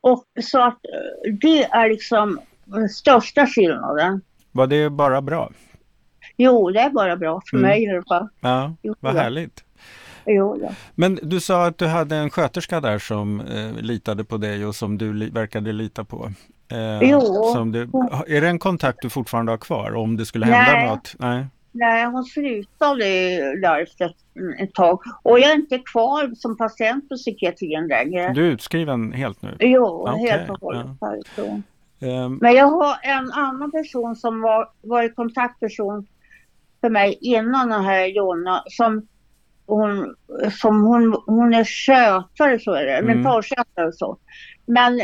Och 0.00 0.24
så 0.42 0.62
att 0.62 0.74
eh, 0.84 1.32
det 1.40 1.64
är 1.64 1.88
liksom 1.88 2.40
den 2.64 2.88
största 2.88 3.46
skillnaden. 3.46 4.20
Var 4.52 4.66
det 4.66 4.90
bara 4.90 5.22
bra? 5.22 5.50
Jo, 6.36 6.70
det 6.70 6.80
är 6.80 6.90
bara 6.90 7.16
bra 7.16 7.42
för 7.50 7.56
Mm. 7.56 7.68
mig 7.70 7.82
i 7.84 7.90
alla 7.90 8.04
fall. 8.08 8.28
Ja, 8.40 8.74
Jo, 8.82 8.94
vad 9.00 9.14
ja. 9.16 9.20
härligt. 9.20 9.64
Jo, 10.26 10.58
ja. 10.62 10.70
Men 10.94 11.18
du 11.22 11.40
sa 11.40 11.66
att 11.66 11.78
du 11.78 11.86
hade 11.86 12.16
en 12.16 12.30
sköterska 12.30 12.80
där 12.80 12.98
som 12.98 13.40
eh, 13.40 13.72
litade 13.72 14.24
på 14.24 14.36
dig 14.36 14.66
och 14.66 14.74
som 14.74 14.98
du 14.98 15.12
li- 15.14 15.30
verkade 15.30 15.72
lita 15.72 16.04
på. 16.04 16.30
Eh, 16.68 17.10
Jo. 17.10 17.20
Som 17.52 17.72
du, 17.72 17.82
är 18.26 18.40
det 18.40 18.48
en 18.48 18.58
kontakt 18.58 18.98
du 19.02 19.10
fortfarande 19.10 19.52
har 19.52 19.56
kvar 19.58 19.94
om 19.94 20.16
det 20.16 20.26
skulle 20.26 20.46
hända 20.46 20.72
Nej. 20.72 20.88
något? 20.88 21.14
Nej. 21.18 21.46
Nej, 21.72 22.04
hon 22.06 22.24
slutade 22.24 23.04
där 23.60 23.82
efter 23.82 24.14
ett, 24.60 24.74
tag. 24.74 25.00
Och 25.22 25.38
jag 25.40 25.50
är 25.50 25.54
inte 25.54 25.78
kvar 25.78 26.34
som 26.34 26.56
patient 26.56 27.08
på 27.08 27.14
psykiatrin 27.16 27.86
längre. 27.86 28.32
Du 28.32 28.46
är 28.46 28.50
utskriven 28.50 29.12
helt 29.12 29.42
nu? 29.42 29.56
Jo, 29.60 30.08
Okej, 30.08 30.30
helt 30.30 30.50
och 30.50 30.60
hållet 30.60 30.86
härifrån. 31.00 31.62
Ehm, 32.00 32.38
Men 32.40 32.52
jag 32.54 32.66
har 32.66 32.96
en 33.02 33.32
annan 33.32 33.70
person 33.70 34.16
som 34.16 34.40
var, 34.40 34.68
var 34.82 35.08
kontaktperson 35.14 36.06
för 36.80 36.88
mig 36.90 37.18
innan 37.20 37.68
den 37.68 37.84
här 37.84 38.04
Jonna 38.06 38.62
som 38.66 39.06
hon, 39.66 40.14
som 40.60 40.82
hon, 40.84 41.22
hon 41.26 41.54
är 41.54 41.64
skötare 41.64 42.58
så 42.60 42.72
är 42.72 42.84
det, 42.84 42.96
Mm. 42.96 43.16
mentalskötare 43.16 43.86
och 43.86 43.94
så. 43.94 44.16
Men 44.66 45.00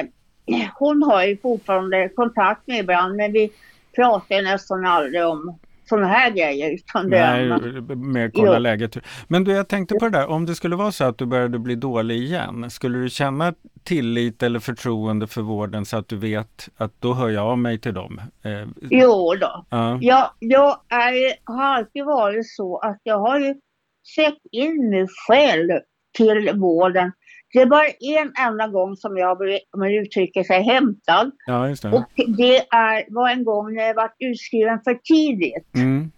hon 0.79 1.03
har 1.03 1.25
ju 1.25 1.37
fortfarande 1.37 2.09
kontakt 2.09 2.67
med 2.67 2.79
ibland 2.79 3.17
men 3.17 3.33
vi 3.33 3.51
pratar 3.97 4.43
nästan 4.43 4.87
aldrig 4.87 5.27
om 5.27 5.59
sådana 5.89 6.07
här 6.07 6.31
grejer 6.31 6.75
utan 6.75 7.09
Nej, 7.09 7.49
mer 7.97 8.31
kolla 8.35 8.53
Jo. 8.55 8.59
läget. 8.59 8.97
Men 9.29 9.45
du, 9.45 9.53
jag 9.53 9.69
tänkte 9.69 9.95
på 9.95 10.05
det 10.05 10.11
där, 10.19 10.27
om 10.31 10.47
det 10.47 10.55
skulle 10.55 10.77
vara 10.77 10.93
så 10.93 11.05
att 11.05 11.19
du 11.19 11.27
började 11.27 11.59
bli 11.59 11.75
dålig 11.75 12.17
igen, 12.17 12.71
skulle 12.71 12.99
du 12.99 13.09
känna 13.11 13.55
tillit 13.85 14.43
eller 14.43 14.59
förtroende 14.61 15.27
för 15.27 15.43
vården 15.43 15.85
så 15.85 15.97
att 15.97 16.09
du 16.09 16.17
vet 16.17 16.69
att 16.77 16.93
då 17.01 17.15
hör 17.15 17.29
jag 17.29 17.47
av 17.47 17.59
mig 17.59 17.79
till 17.79 17.95
dem? 17.95 18.21
Eh, 18.43 18.67
Jo 18.91 19.35
då. 19.41 19.65
ja. 19.71 19.99
Jag, 20.01 20.31
jag 20.39 20.77
är, 20.89 21.53
har 21.53 21.65
alltid 21.65 22.05
varit 22.05 22.49
så 22.49 22.79
att 22.79 23.01
jag 23.03 23.19
har 23.19 23.39
ju 23.39 23.55
sett 24.17 24.39
in 24.53 24.91
mig 24.91 25.07
själv 25.29 25.71
till 26.17 26.51
vården. 26.55 27.13
Det 27.53 27.59
är 27.61 27.67
bara 27.67 27.87
en 28.01 28.33
enda 28.49 28.67
gång 28.69 28.97
som 28.97 29.17
jag 29.17 29.39
blivit, 29.39 29.61
om 29.73 29.81
man 29.81 29.91
uttrycker 29.95 30.43
sig, 30.45 30.63
hämtad. 30.63 31.31
ja, 31.47 31.69
just 31.69 31.83
det. 31.83 31.93
Och 31.93 32.05
det 32.39 32.57
är, 32.57 33.15
var 33.15 33.29
en 33.31 33.45
gång 33.45 33.75
när 33.75 33.83
jag 33.83 33.95
var 33.95 34.11
utskriven 34.19 34.81
för 34.85 34.95
tidigt. 34.95 35.75
Mm. 35.77 36.11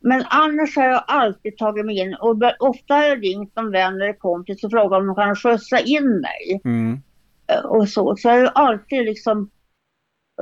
Men 0.00 0.24
annars 0.28 0.76
har 0.76 0.84
jag 0.84 1.04
alltid 1.06 1.56
tagit 1.58 1.86
mig 1.86 1.98
in 1.98 2.14
och 2.20 2.36
ofta 2.58 2.94
har 2.94 3.04
jag 3.04 3.22
ringt 3.24 3.52
en 3.58 3.70
vän 3.70 3.94
eller 3.94 4.12
kompis 4.18 4.64
och 4.64 4.70
frågat 4.70 5.00
om 5.00 5.06
de 5.06 5.16
kan 5.16 5.36
skjutsa 5.36 5.78
in 5.80 6.20
mig. 6.20 6.60
Mm. 6.64 7.00
Eh, 7.52 7.64
Och 7.64 7.88
så. 7.88 8.16
så 8.16 8.28
jag 8.28 8.34
har 8.34 8.46
alltid 8.46 9.04
liksom 9.04 9.50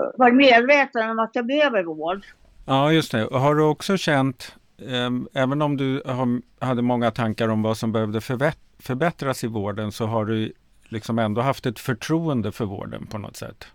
eh, 0.01 0.19
varit 0.19 0.35
medveten 0.35 1.11
om 1.11 1.19
att 1.19 1.31
jag 1.33 1.47
behöver 1.47 1.83
vård. 1.83 2.25
Ja, 2.67 2.93
just 2.93 3.13
det. 3.13 3.29
Har 3.33 3.55
du 3.55 3.63
också 3.63 3.97
känt, 3.97 4.57
ehm, 4.89 5.29
även 5.35 5.63
om 5.63 5.77
du 5.77 6.03
har, 6.07 6.41
hade 6.67 6.83
många 6.83 7.11
tankar 7.11 7.49
om 7.49 7.63
vad 7.63 7.77
som 7.77 7.93
behövde 7.93 8.21
förvet- 8.21 8.59
förbättras 8.81 9.45
i 9.45 9.47
vården, 9.47 9.93
så 9.93 10.07
har 10.07 10.25
du 10.25 10.53
liksom 10.89 11.19
ändå 11.19 11.41
haft 11.41 11.67
ett 11.67 11.79
förtroende 11.81 12.53
för 12.53 12.65
vården 12.65 13.07
på 13.07 13.19
något 13.19 13.37
sätt? 13.37 13.67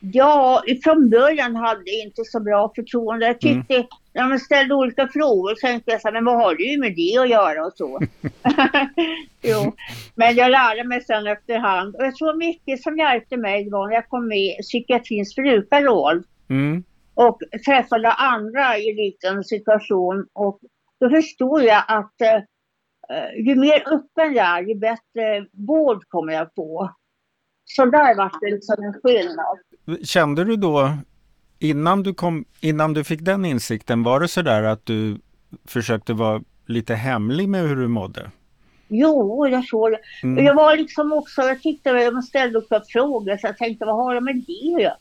Ja, 0.00 0.62
från 0.84 1.10
början 1.10 1.56
hade 1.56 1.82
jag 1.90 2.02
inte 2.06 2.22
så 2.24 2.40
bra 2.40 2.72
förtroende. 2.76 3.26
Jag 3.26 3.40
tyckte, 3.40 3.86
när 4.12 4.28
man 4.28 4.40
ställde 4.40 4.74
olika 4.74 5.08
frågor 5.08 5.54
så 5.54 5.66
tänkte 5.66 5.90
jag 5.90 6.00
så 6.00 6.08
här, 6.08 6.12
men 6.12 6.24
vad 6.24 6.36
har 6.36 6.54
du 6.54 6.80
med 6.80 6.94
det 6.96 7.18
att 7.18 7.28
göra 7.30 7.66
och 7.66 7.72
så. 7.74 8.00
jo. 9.42 9.72
Men 10.14 10.34
jag 10.34 10.50
lärde 10.50 10.84
mig 10.84 11.00
sen 11.04 11.26
efterhand. 11.26 11.96
Och 11.96 12.04
jag 12.04 12.16
tror 12.16 12.36
mycket 12.36 12.82
som 12.82 12.98
hjälpte 12.98 13.36
mig 13.36 13.70
var 13.70 13.88
när 13.88 13.94
jag 13.94 14.08
kom 14.08 14.28
med 14.28 14.38
i 14.38 14.62
psykiatrins 14.62 15.34
brukarråd 15.34 16.24
Mm. 16.48 16.84
och 17.14 17.38
träffade 17.66 18.12
andra 18.12 18.78
i 18.78 18.94
liknande 18.94 19.44
situation. 19.44 20.26
Och 20.32 20.58
då 21.00 21.10
förstod 21.10 21.62
jag 21.62 21.82
att 21.88 22.20
eh, 22.20 22.42
ju 23.36 23.54
mer 23.54 23.82
öppen 23.86 24.34
jag 24.34 24.58
är, 24.58 24.62
ju 24.62 24.74
bättre 24.74 25.46
vård 25.52 26.08
kommer 26.08 26.32
jag 26.32 26.54
få. 26.54 26.94
Så 27.64 27.84
där 27.84 28.16
var 28.16 28.32
det 28.40 28.50
liksom 28.50 28.84
en 28.84 28.92
skillnad. 28.92 29.58
Kände 30.06 30.44
du 30.44 30.56
då, 30.56 30.90
innan 31.58 32.02
du, 32.02 32.14
kom, 32.14 32.44
innan 32.60 32.94
du 32.94 33.04
fick 33.04 33.20
den 33.20 33.44
insikten, 33.44 34.02
var 34.02 34.20
det 34.20 34.28
så 34.28 34.42
där 34.42 34.62
att 34.62 34.86
du 34.86 35.18
försökte 35.64 36.12
vara 36.12 36.42
lite 36.66 36.94
hemlig 36.94 37.48
med 37.48 37.68
hur 37.68 37.76
du 37.76 37.88
mådde? 37.88 38.30
Jo, 38.88 39.46
jag 39.46 39.64
såg 39.64 39.90
det. 39.90 40.00
Mm. 40.22 40.44
Jag 40.44 40.54
var 40.54 40.76
liksom 40.76 41.12
också, 41.12 41.42
jag 41.42 41.62
tyckte 41.62 42.10
de 42.10 42.22
ställde 42.22 42.58
upp 42.58 42.68
frågor 42.88 43.36
så 43.36 43.46
jag 43.46 43.56
tänkte 43.56 43.84
vad 43.84 43.96
har 43.96 44.14
de 44.14 44.24
med 44.24 44.44
det? 44.46 44.92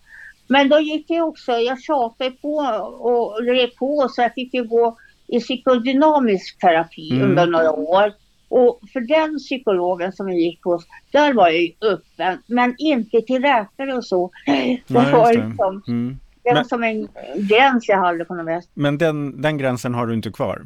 Men 0.47 0.69
då 0.69 0.79
gick 0.79 1.09
jag 1.09 1.27
också, 1.27 1.51
jag 1.51 1.81
tjatade 1.81 2.31
på 2.31 2.55
och 2.99 3.43
drev 3.43 3.67
på 3.67 4.09
så 4.09 4.21
jag 4.21 4.33
fick 4.33 4.53
ju 4.53 4.63
gå 4.63 4.97
i 5.27 5.39
psykodynamisk 5.39 6.59
terapi 6.59 7.11
Mm. 7.11 7.29
under 7.29 7.45
några 7.47 7.71
år. 7.71 8.13
Och 8.49 8.79
för 8.93 8.99
den 8.99 9.37
psykologen 9.37 10.11
som 10.13 10.29
jag 10.29 10.39
gick 10.39 10.63
hos, 10.63 10.85
där 11.11 11.33
var 11.33 11.47
jag 11.49 11.61
ju 11.61 11.71
öppen, 11.81 12.39
men 12.47 12.75
inte 12.77 13.21
till 13.21 13.41
läkare 13.41 13.93
och 13.93 14.05
så. 14.05 14.31
Det 14.45 14.53
Nej, 14.87 15.11
var 15.11 15.31
just 15.33 15.41
det. 15.41 15.47
liksom, 15.47 15.83
Mm. 15.87 16.17
det 16.43 16.49
var 16.49 16.55
Men- 16.55 16.65
som 16.65 16.83
en 16.83 17.07
gräns 17.47 17.87
jag 17.89 17.97
hade 17.97 18.25
på 18.25 18.35
något 18.35 18.57
vis. 18.57 18.69
Men 18.73 18.97
den, 18.97 19.41
den 19.41 19.57
gränsen 19.57 19.93
har 19.93 20.07
du 20.07 20.13
inte 20.13 20.31
kvar? 20.31 20.61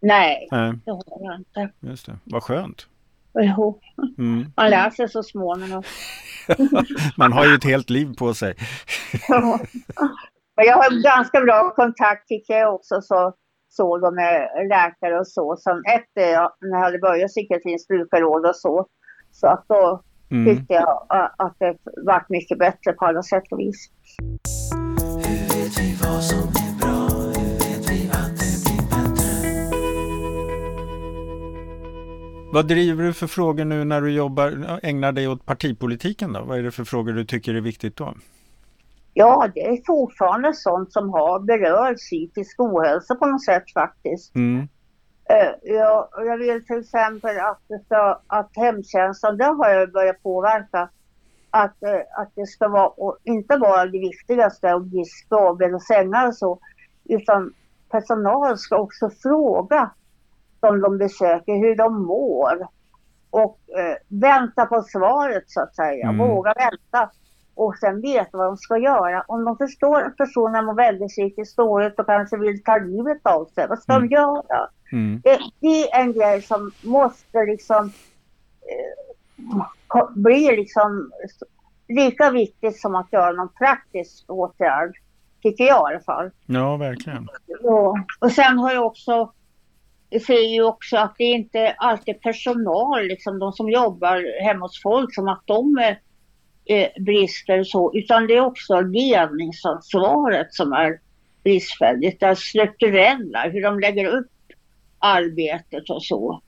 Nej, 0.00 0.48
Nej, 0.50 0.72
det 0.84 0.90
har 0.90 1.02
jag 1.20 1.36
inte. 1.38 1.68
just 1.80 2.06
det. 2.06 2.18
Vad 2.24 2.42
skönt. 2.42 2.86
Jo, 3.34 3.80
Mm. 4.18 4.52
man 4.56 4.70
lär 4.70 4.90
sig 4.90 5.08
så 5.08 5.22
småningom. 5.22 5.82
Man 7.16 7.32
har 7.32 7.46
ju 7.46 7.54
ett 7.54 7.64
helt 7.64 7.90
liv 7.90 8.14
på 8.18 8.34
sig. 8.34 8.54
Ja. 9.28 9.60
Men 10.56 10.66
jag 10.66 10.76
har 10.76 11.02
ganska 11.02 11.40
bra 11.40 11.70
kontakt 11.76 12.28
tycker 12.28 12.54
jag 12.54 12.74
också 12.74 13.00
så, 13.02 13.32
så 13.68 13.98
då 13.98 14.10
med 14.10 14.48
läkare 14.68 15.18
och 15.18 15.28
så. 15.28 15.56
Sen 15.56 15.82
efter 15.96 16.32
jag, 16.32 16.52
när 16.60 16.78
jag 16.78 16.84
hade 16.84 16.98
börjat 16.98 17.28
psykiatrins 17.28 17.88
brukarråd 17.88 18.46
och 18.46 18.56
så. 18.56 18.86
Så 19.32 19.46
att 19.46 19.64
då 19.68 20.02
Mm. 20.30 20.56
tyckte 20.56 20.74
jag 20.74 21.06
att 21.38 21.56
det 21.58 21.76
vart 22.06 22.28
mycket 22.28 22.58
bättre 22.58 22.92
på 22.92 23.04
alla 23.04 23.22
sätt 23.22 23.42
och 23.50 23.58
vis. 23.58 23.90
Hur 25.26 25.62
vet 25.62 25.78
vi 25.80 25.98
vad 26.02 26.24
som 26.24 26.38
är 26.48 26.78
bra? 26.80 27.08
Hur 27.40 27.52
vet 27.52 27.90
vi 27.90 28.10
att 28.10 28.36
det 28.40 28.54
blir 28.64 28.82
bättre? 28.90 29.28
Vad 32.52 32.68
driver 32.68 33.04
du 33.04 33.12
för 33.12 33.26
frågor 33.26 33.64
nu 33.64 33.84
när 33.84 34.00
du 34.00 34.10
jobbar, 34.12 34.78
ägnar 34.82 35.12
dig 35.12 35.28
åt 35.28 35.46
partipolitiken 35.46 36.32
då? 36.32 36.42
Vad 36.44 36.58
är 36.58 36.62
det 36.62 36.70
för 36.70 36.84
frågor 36.84 37.12
du 37.12 37.24
tycker 37.24 37.54
är 37.54 37.60
viktigt 37.60 37.96
då? 37.96 38.14
Ja, 39.20 39.48
det 39.54 39.66
är 39.66 39.82
fortfarande 39.86 40.52
sånt 40.54 40.92
som 40.92 41.10
har 41.10 41.40
berör 41.40 41.94
psykisk 41.94 42.60
ohälsa 42.60 43.14
på 43.14 43.26
något 43.26 43.44
sätt 43.44 43.72
faktiskt. 43.74 44.34
Mm. 44.34 44.68
Eh, 45.30 45.50
Jag, 45.62 46.08
jag 46.16 46.38
vill 46.38 46.66
till 46.66 46.78
exempel 46.78 47.38
att, 47.40 47.84
ska, 47.84 48.20
att 48.26 48.50
hemtjänsten, 48.56 49.36
det 49.36 49.44
har 49.44 49.68
jag 49.68 49.92
börjat 49.92 50.22
påverka. 50.22 50.88
Att, 51.50 51.82
eh, 51.82 52.20
att 52.20 52.32
det 52.34 52.46
ska 52.46 52.68
vara, 52.68 52.88
och 52.88 53.16
inte 53.24 53.56
vara 53.56 53.86
det 53.86 53.98
viktigaste 53.98 54.74
att 54.74 54.90
diska 54.90 55.36
och 55.36 55.56
bädda 55.56 55.78
sängar 55.78 56.26
och 56.26 56.34
så. 56.34 56.58
Utan 57.04 57.54
personal 57.90 58.58
ska 58.58 58.76
också 58.76 59.10
fråga 59.22 59.90
de 60.60 60.80
de 60.80 60.98
besöker 60.98 61.54
hur 61.56 61.76
de 61.76 62.02
mår. 62.02 62.68
Och 63.30 63.58
eh, 63.78 63.96
vänta 64.08 64.66
på 64.66 64.82
svaret 64.82 65.44
så 65.46 65.60
att 65.60 65.74
säga. 65.76 66.08
Mm. 66.08 66.18
Våga 66.18 66.54
vänta. 66.56 67.10
Och 67.60 67.76
sen 67.78 68.00
veta 68.00 68.38
vad 68.38 68.46
de 68.46 68.56
ska 68.56 68.76
göra. 68.78 69.24
Om 69.28 69.44
de 69.44 69.56
förstår 69.56 70.02
att 70.02 70.16
personen 70.16 70.64
mår 70.64 70.74
väldigt 70.74 71.08
psykiskt 71.08 71.56
dåligt 71.56 71.98
och 71.98 72.06
kanske 72.06 72.36
vill 72.36 72.62
ta 72.62 72.76
livet 72.76 73.18
av 73.26 73.44
sig. 73.44 73.66
Vad 73.68 73.78
ska 73.78 73.92
Mm. 73.92 74.08
de 74.08 74.14
göra? 74.14 74.68
Mm. 74.92 75.20
Det, 75.24 75.38
det 75.60 75.90
är 75.92 76.00
en 76.00 76.12
grej 76.12 76.42
som 76.42 76.70
måste 76.82 77.38
liksom 77.46 77.92
eh, 78.62 80.04
bli 80.14 80.56
liksom 80.56 81.10
lika 81.88 82.30
viktigt 82.30 82.80
som 82.80 82.94
att 82.94 83.12
göra 83.12 83.32
någon 83.32 83.48
praktisk 83.52 84.24
åtgärd. 84.30 84.92
Tycker 85.42 85.64
jag 85.64 85.90
i 85.90 85.94
alla 85.94 86.00
fall. 86.04 86.30
Ja, 86.46 86.76
verkligen. 86.76 87.28
Och, 87.62 87.96
och 88.20 88.32
sen 88.32 88.58
har 88.58 88.72
jag 88.72 88.86
också, 88.86 89.32
jag 90.10 90.22
ser 90.22 90.54
ju 90.54 90.62
också 90.62 90.96
att 90.96 91.14
det 91.18 91.24
inte 91.24 91.74
alltid 91.78 92.14
är 92.14 92.18
personal, 92.18 93.02
liksom 93.04 93.38
de 93.38 93.52
som 93.52 93.70
jobbar 93.70 94.42
hemma 94.44 94.64
hos 94.64 94.82
folk, 94.82 95.14
som 95.14 95.28
att 95.28 95.42
de 95.44 95.78
är 95.78 95.98
eh, 96.68 97.02
brister 97.02 97.60
och 97.60 97.66
så, 97.66 97.92
utan 97.94 98.26
det 98.26 98.36
är 98.36 98.40
också 98.40 98.80
ledningsansvaret 98.80 100.54
som 100.54 100.72
är 100.72 100.98
bristfälligt. 101.44 102.20
Det 102.20 102.36
strukturella, 102.36 103.48
hur 103.48 103.62
de 103.62 103.80
lägger 103.80 104.06
upp 104.06 104.30
arbetet 104.98 105.90
och 105.90 106.02
så. 106.02 106.42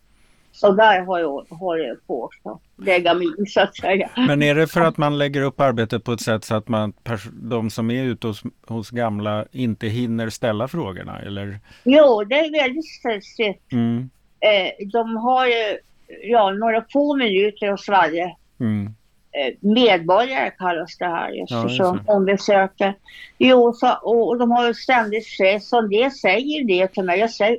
Så 0.53 0.73
där 0.73 1.01
har 1.01 1.19
jag, 1.19 1.47
har 1.51 1.77
jag 1.77 2.07
på 2.07 2.25
också, 2.25 2.61
lägga 2.77 3.15
mig 3.15 3.27
så 3.49 3.61
att 3.61 3.77
säga. 3.77 4.11
Men 4.17 4.43
är 4.43 4.55
det 4.55 4.67
för 4.67 4.81
att 4.81 4.97
man 4.97 5.19
lägger 5.19 5.43
upp 5.43 5.61
arbetet 5.61 6.05
på 6.05 6.13
ett 6.13 6.21
sätt 6.21 6.45
så 6.45 6.55
att 6.55 6.69
man, 6.69 6.93
de 7.33 7.71
som 7.71 7.91
är 7.91 8.05
ute 8.05 8.27
hos, 8.27 8.43
hos 8.67 8.91
gamla 8.91 9.47
inte 9.53 9.87
hinner 9.87 10.31
ställa 10.31 10.69
frågorna? 10.69 11.21
Eller? 11.21 11.61
Jo, 11.85 12.25
det 12.25 12.39
är 12.39 12.63
väldigt 12.63 12.89
stressigt. 12.89 13.73
Mm. 13.73 14.11
Eh, 14.41 14.87
de 14.93 15.17
har 15.17 15.47
ju 15.47 15.79
ja, 16.23 16.51
några 16.51 16.85
få 16.93 17.17
minuter 17.17 17.71
hos 17.71 17.89
varje 17.89 18.37
Mm. 18.61 18.95
Eh, 19.33 19.55
medborgare 19.61 20.51
kallas 20.51 20.99
det 20.99 21.07
här 21.07 21.31
just, 21.31 21.79
Ja, 21.79 21.99
som 22.07 22.25
besöker. 22.25 22.95
Jo, 23.39 23.73
så, 23.73 23.93
och, 24.03 24.39
de 24.39 24.51
har 24.51 24.67
ju 24.67 24.75
ständigt 24.75 25.27
stress 25.27 25.73
och 25.73 25.89
det 25.89 26.11
säger 26.11 26.65
det 26.65 26.89
till 26.89 27.05
mig. 27.05 27.19
Jag 27.19 27.31
säger, 27.31 27.59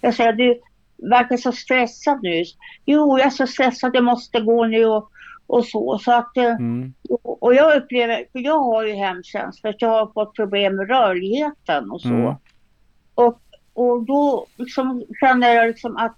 jag 0.00 0.14
säger 0.14 0.32
du 0.32 0.60
verkar 0.96 1.36
så 1.36 1.52
stressad 1.52 2.18
nu. 2.22 2.44
Jo, 2.86 3.18
jag 3.18 3.26
är 3.26 3.30
så 3.30 3.46
stressad, 3.46 3.90
jag 3.94 4.04
måste 4.04 4.40
gå 4.40 4.66
nu 4.66 4.84
och, 4.84 5.10
och 5.46 5.64
så. 5.66 5.98
så 5.98 6.12
att, 6.12 6.36
eh, 6.36 6.44
Mm. 6.44 6.94
och 7.08 7.42
och 7.42 7.54
jag 7.54 7.76
upplever, 7.76 8.24
för 8.32 8.38
jag 8.38 8.60
har 8.60 8.84
ju 8.84 8.92
hemtjänst 8.94 9.60
för 9.60 9.68
att 9.68 9.82
jag 9.82 9.88
har 9.88 10.12
fått 10.12 10.34
problem 10.36 10.76
med 10.76 10.88
rörligheten 10.88 11.90
och 11.90 12.00
så. 12.00 12.08
Mm. 12.08 12.34
Och, 13.14 13.40
och 13.74 14.02
då 14.02 14.46
liksom 14.56 15.04
känner 15.20 15.54
jag 15.54 15.66
liksom 15.66 15.96
att, 15.96 16.16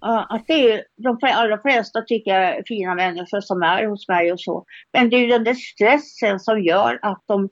att 0.00 0.46
det 0.46 0.72
är, 0.72 0.84
de 0.96 1.18
allra 1.22 1.58
flesta 1.62 2.02
tycker 2.02 2.30
jag 2.30 2.56
är 2.58 2.62
fina 2.66 2.94
människor 2.94 3.40
som 3.40 3.62
är 3.62 3.86
hos 3.86 4.08
mig 4.08 4.32
och 4.32 4.40
så. 4.40 4.64
Men 4.92 5.10
det 5.10 5.16
är 5.16 5.20
ju 5.20 5.26
den 5.26 5.44
där 5.44 5.54
stressen 5.54 6.40
som 6.40 6.62
gör 6.62 6.98
att 7.02 7.22
de 7.26 7.48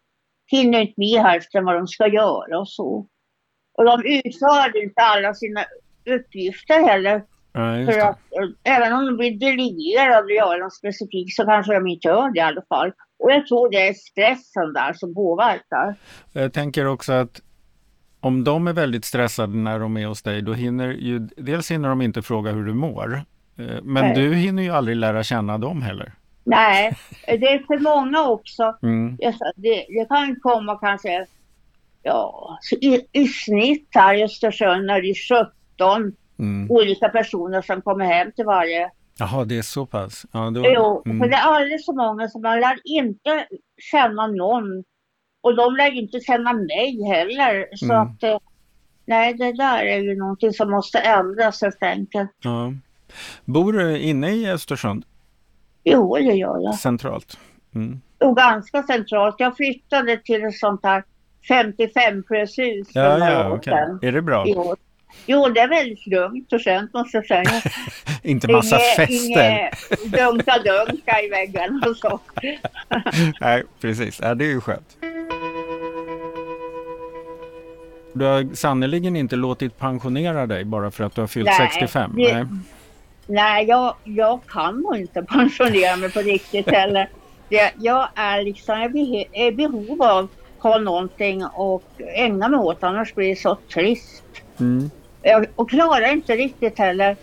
hinner 0.51 0.81
inte 0.81 0.95
med 0.97 1.23
hälften 1.23 1.65
vad 1.65 1.75
de 1.75 1.87
ska 1.87 2.07
göra 2.07 2.59
och 2.59 2.69
så. 2.69 3.07
Och 3.79 3.85
de 3.85 4.03
utför 4.05 4.83
inte 4.83 5.03
alla 5.03 5.35
sina 5.35 5.65
uppgifter 6.07 6.89
heller. 6.89 7.23
Ja, 7.53 7.93
För 7.93 7.99
att, 7.99 8.19
eh, 8.19 8.75
även 8.77 8.93
om 8.93 9.07
de 9.07 9.17
blir 9.17 9.39
delegerade 9.39 10.19
att 10.19 10.35
göra 10.35 10.59
något 10.59 10.75
specifikt 10.75 11.37
så 11.37 11.45
kanske 11.45 11.75
de 11.75 11.87
inte 11.87 12.09
gör 12.09 12.31
det 12.31 12.39
i 12.39 12.43
alla 12.43 12.63
fall. 12.69 12.93
Och 13.19 13.33
jag 13.33 13.47
tror 13.47 13.71
det 13.71 13.89
är 13.89 13.95
stressen 13.95 14.73
där 14.73 14.93
som 14.93 15.15
påverkar. 15.15 15.95
Jag 16.33 16.53
tänker 16.53 16.87
också 16.87 17.13
att 17.13 17.41
om 18.21 18.45
de 18.45 18.67
är 18.69 18.73
väldigt 18.73 19.05
stressade 19.05 19.57
när 19.57 19.79
de 19.79 19.97
är 19.97 20.07
hos 20.07 20.23
dig, 20.23 20.43
då 20.43 20.53
hinner 20.53 20.89
ju, 20.89 21.19
dels 21.19 21.71
hinner 21.71 21.89
de 21.89 22.03
inte 22.03 22.23
fråga 22.23 22.51
hur 22.53 22.65
du 22.65 22.75
mår. 22.75 23.15
Eh, 23.59 23.65
Men 23.83 24.05
Nej. 24.05 24.15
du 24.15 24.35
hinner 24.35 24.63
ju 24.63 24.71
aldrig 24.71 24.97
lära 24.97 25.23
känna 25.23 25.59
dem 25.59 25.83
heller. 25.83 26.13
Nej, 26.45 26.97
det 27.27 27.49
är 27.53 27.59
för 27.67 27.79
många 27.79 28.29
också. 28.29 28.77
Mm. 28.83 29.17
Det, 29.57 29.87
det 29.89 30.09
kan 30.09 30.37
komma 30.41 30.79
kanske 30.79 31.27
ja, 32.03 32.59
i, 32.81 33.01
i 33.13 33.27
snitt 33.29 33.89
här 33.91 34.15
i 34.15 34.25
Östersund 34.25 34.87
när 34.87 35.03
det 35.03 35.09
är 35.11 35.45
17 35.77 36.13
Mm. 36.41 36.71
olika 36.71 37.09
personer 37.09 37.63
som 37.63 37.83
kommer 37.83 38.05
hem 38.05 38.33
till 38.33 38.45
varje. 38.45 38.91
Jaha, 39.19 39.45
det 39.45 39.59
är 39.59 39.63
så 39.63 39.87
pass. 39.87 40.27
Ja, 40.33 40.51
då, 40.51 40.63
Jo, 40.65 41.01
för 41.05 41.11
mm. 41.11 41.31
det 41.31 41.37
är 41.37 41.43
alldeles 41.43 41.85
så 41.87 41.93
många 41.93 42.29
som 42.29 42.43
man 42.43 42.61
lär 42.61 42.77
inte 42.85 43.47
känna 43.93 44.27
någon. 44.27 44.85
Och 45.49 45.57
de 45.57 45.77
lär 45.77 45.93
inte 45.95 46.21
känna 46.21 46.53
mig 46.53 47.03
heller. 47.07 47.67
Så 47.77 47.85
Mm. 47.85 47.97
att 47.97 48.23
eh, 48.23 48.39
nej, 49.05 49.35
det 49.35 49.53
där 49.53 49.85
är 49.85 49.99
ju 49.99 50.17
någonting 50.17 50.53
som 50.53 50.71
måste 50.71 50.99
ändras 50.99 51.63
helt 51.63 51.83
enkelt. 51.83 52.31
ja. 52.43 52.73
Bor 53.45 53.73
du 53.73 53.99
inne 53.99 54.31
i 54.31 54.51
Östersund? 54.51 55.05
Jo, 55.85 56.15
det 56.17 56.23
gör 56.23 56.59
jag. 56.63 56.75
Centralt? 56.75 57.39
Mm. 57.75 58.01
Och 58.21 58.37
ganska 58.37 58.83
centralt. 58.83 59.35
Jag 59.39 59.57
flyttade 59.57 60.17
till 60.17 60.45
ett 60.45 60.55
sånt 60.59 60.81
här 60.83 61.05
55 61.49 62.23
plus 62.23 62.59
hus 62.59 62.93
för 62.93 63.01
Ja, 63.01 63.19
ja, 63.31 63.53
år 63.53 63.61
sedan. 63.65 63.99
Är 64.03 64.13
det 64.13 64.23
bra? 64.23 64.45
Jo. 64.47 64.75
jo, 65.27 65.49
det 65.49 65.61
är 65.61 65.69
väldigt 65.69 66.07
lugnt 66.07 66.53
och 66.53 66.63
skönt 66.65 66.95
måste 66.95 67.17
jag 67.17 67.27
säga. 67.27 67.63
Inte 68.23 68.53
massa 68.53 68.79
fester? 68.79 69.15
Inget 69.15 70.13
dunka-dunka 70.13 71.21
i 71.25 71.29
väggen 71.29 71.83
och 71.87 71.97
så. 71.97 72.21
Nej, 73.41 73.63
precis. 73.81 74.19
Ja, 74.23 74.35
det 74.35 74.45
är 74.45 74.49
ju 74.51 74.61
skönt. 74.61 74.97
Du 78.19 78.25
har 78.25 78.55
sannerligen 78.55 79.17
inte 79.17 79.37
låtit 79.37 79.79
pensionera 79.79 80.47
dig 80.47 80.65
bara 80.65 80.91
för 80.91 81.05
att 81.05 81.15
du 81.15 81.21
har 81.21 81.29
fyllt 81.29 81.47
Nej, 81.47 81.71
65? 81.73 82.13
det- 82.17 82.35
Nej. 82.35 82.45
Nej, 83.31 83.65
jag, 83.65 83.95
jag 84.05 84.41
kan 84.49 84.81
nog 84.81 84.97
inte 84.97 85.23
pensionera 85.23 85.97
mig 85.97 86.13
på 86.13 86.21
riktigt 86.21 86.71
heller. 86.71 87.09
Det, 87.49 87.73
jag 87.79 88.09
är 88.15 88.43
liksom 88.45 88.97
i 89.33 89.53
behov 89.53 90.03
av 90.03 90.19
att 90.25 90.63
ha 90.63 90.79
någonting 90.79 91.45
och 91.45 91.83
ägna 91.99 92.49
mig 92.49 92.59
åt 92.61 92.83
annars 92.85 93.15
blir 93.15 93.29
det 93.29 93.37
så 93.37 93.57
trist. 93.75 94.23
Mm. 94.61 94.91
Jag, 95.23 95.47
och 95.55 95.71
klarar 95.71 96.13
inte 96.13 96.37
riktigt 96.37 96.79
heller. 96.79 97.17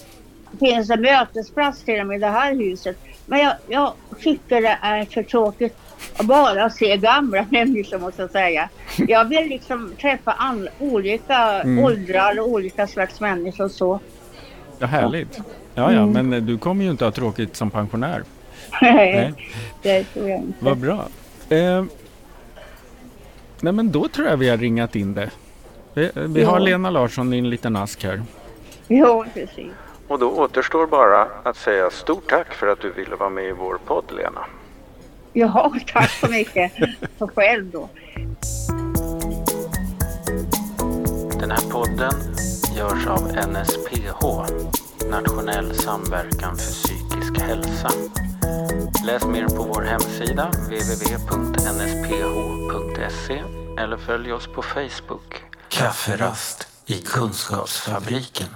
Det 0.52 0.58
finns 0.58 0.90
en 0.90 1.02
mötesplats 1.02 1.84
till 1.84 2.00
och 2.00 2.08
med 2.08 2.16
i 2.18 2.20
det 2.20 2.28
här 2.28 2.56
huset. 2.56 2.98
Men 3.26 3.40
jag, 3.40 3.54
jag 3.68 3.94
tycker 4.20 4.62
det 4.62 4.78
är 4.82 5.06
för 5.06 5.24
tråkigt 5.24 5.78
bara 6.20 6.70
se 6.70 6.98
gamla 6.98 7.46
människor 7.52 8.00
måste 8.00 8.22
jag 8.22 8.32
säga. 8.32 8.70
Jag 8.98 9.26
vill 9.26 9.48
liksom 9.48 9.92
träffa 10.02 10.32
an, 10.32 10.70
olika 10.80 11.36
Mm. 11.62 11.84
åldrar 11.84 12.40
och 12.40 12.48
olika 12.48 12.88
slags 12.88 13.20
människor 13.22 13.68
så. 13.68 14.00
Ja, 14.80 14.88
härligt. 14.88 15.40
Ja, 15.76 15.94
ja, 15.94 16.06
men 16.06 16.34
eh, 16.34 16.42
du 16.42 16.58
kommer 16.58 16.86
ju 16.86 16.92
inte 16.92 17.06
ha 17.06 17.12
tråkigt 17.12 17.56
som 17.56 17.72
pensionär. 17.72 18.24
Nej, 18.82 19.34
det 19.82 20.04
tror 20.04 20.30
jag 20.30 20.40
inte. 20.40 20.66
Vad 20.66 20.78
bra. 20.78 21.08
Eh, 21.50 21.84
nej, 23.62 23.74
men 23.74 23.92
då 23.92 24.08
tror 24.08 24.28
jag 24.28 24.38
vi 24.38 24.50
har 24.50 24.58
ringat 24.58 24.96
in 24.96 25.14
det. 25.14 25.30
Vi, 25.94 26.12
vi 26.16 26.44
har. 26.44 26.60
Lena 26.60 26.90
Larsson 26.90 27.34
i 27.34 27.38
en 27.38 27.50
liten 27.50 27.76
ask 27.76 28.04
här. 28.04 28.24
Ja, 28.88 29.26
precis. 29.34 29.72
Och 30.08 30.20
då 30.20 30.30
återstår 30.32 30.88
bara 30.88 31.28
att 31.44 31.58
säga 31.58 31.90
stort 31.90 32.30
tack 32.30 32.54
för 32.54 32.68
att 32.68 32.82
du 32.82 32.92
ville 32.92 33.16
vara 33.16 33.30
med 33.30 33.44
i 33.46 33.52
vår 33.52 33.78
podd, 33.86 34.06
Lena. 34.18 34.46
Ja, 35.38 35.74
tack 35.94 36.12
så 36.12 36.28
mycket. 36.28 36.72
Så 37.20 37.28
själv 37.28 37.72
då. 37.72 37.90
Den 41.40 41.52
här 41.52 41.72
podden 41.72 42.14
görs 42.78 43.08
av 43.08 43.22
NSPH, 43.28 44.22
Nationell 45.10 45.76
samverkan 45.76 46.58
för 46.58 46.72
psykisk 46.72 47.40
hälsa. 47.42 47.92
Läs 49.06 49.26
mer 49.26 49.48
på 49.48 49.64
vår 49.64 49.82
hemsida 49.82 50.50
www.nsph.se 50.50 51.84
eller 53.80 53.98
följ 53.98 54.34
oss 54.34 54.48
på 54.48 54.62
Facebook. 54.62 55.44
Kafferast 55.70 56.68
i 56.86 57.02
Kunskapsfabriken. 57.02 58.48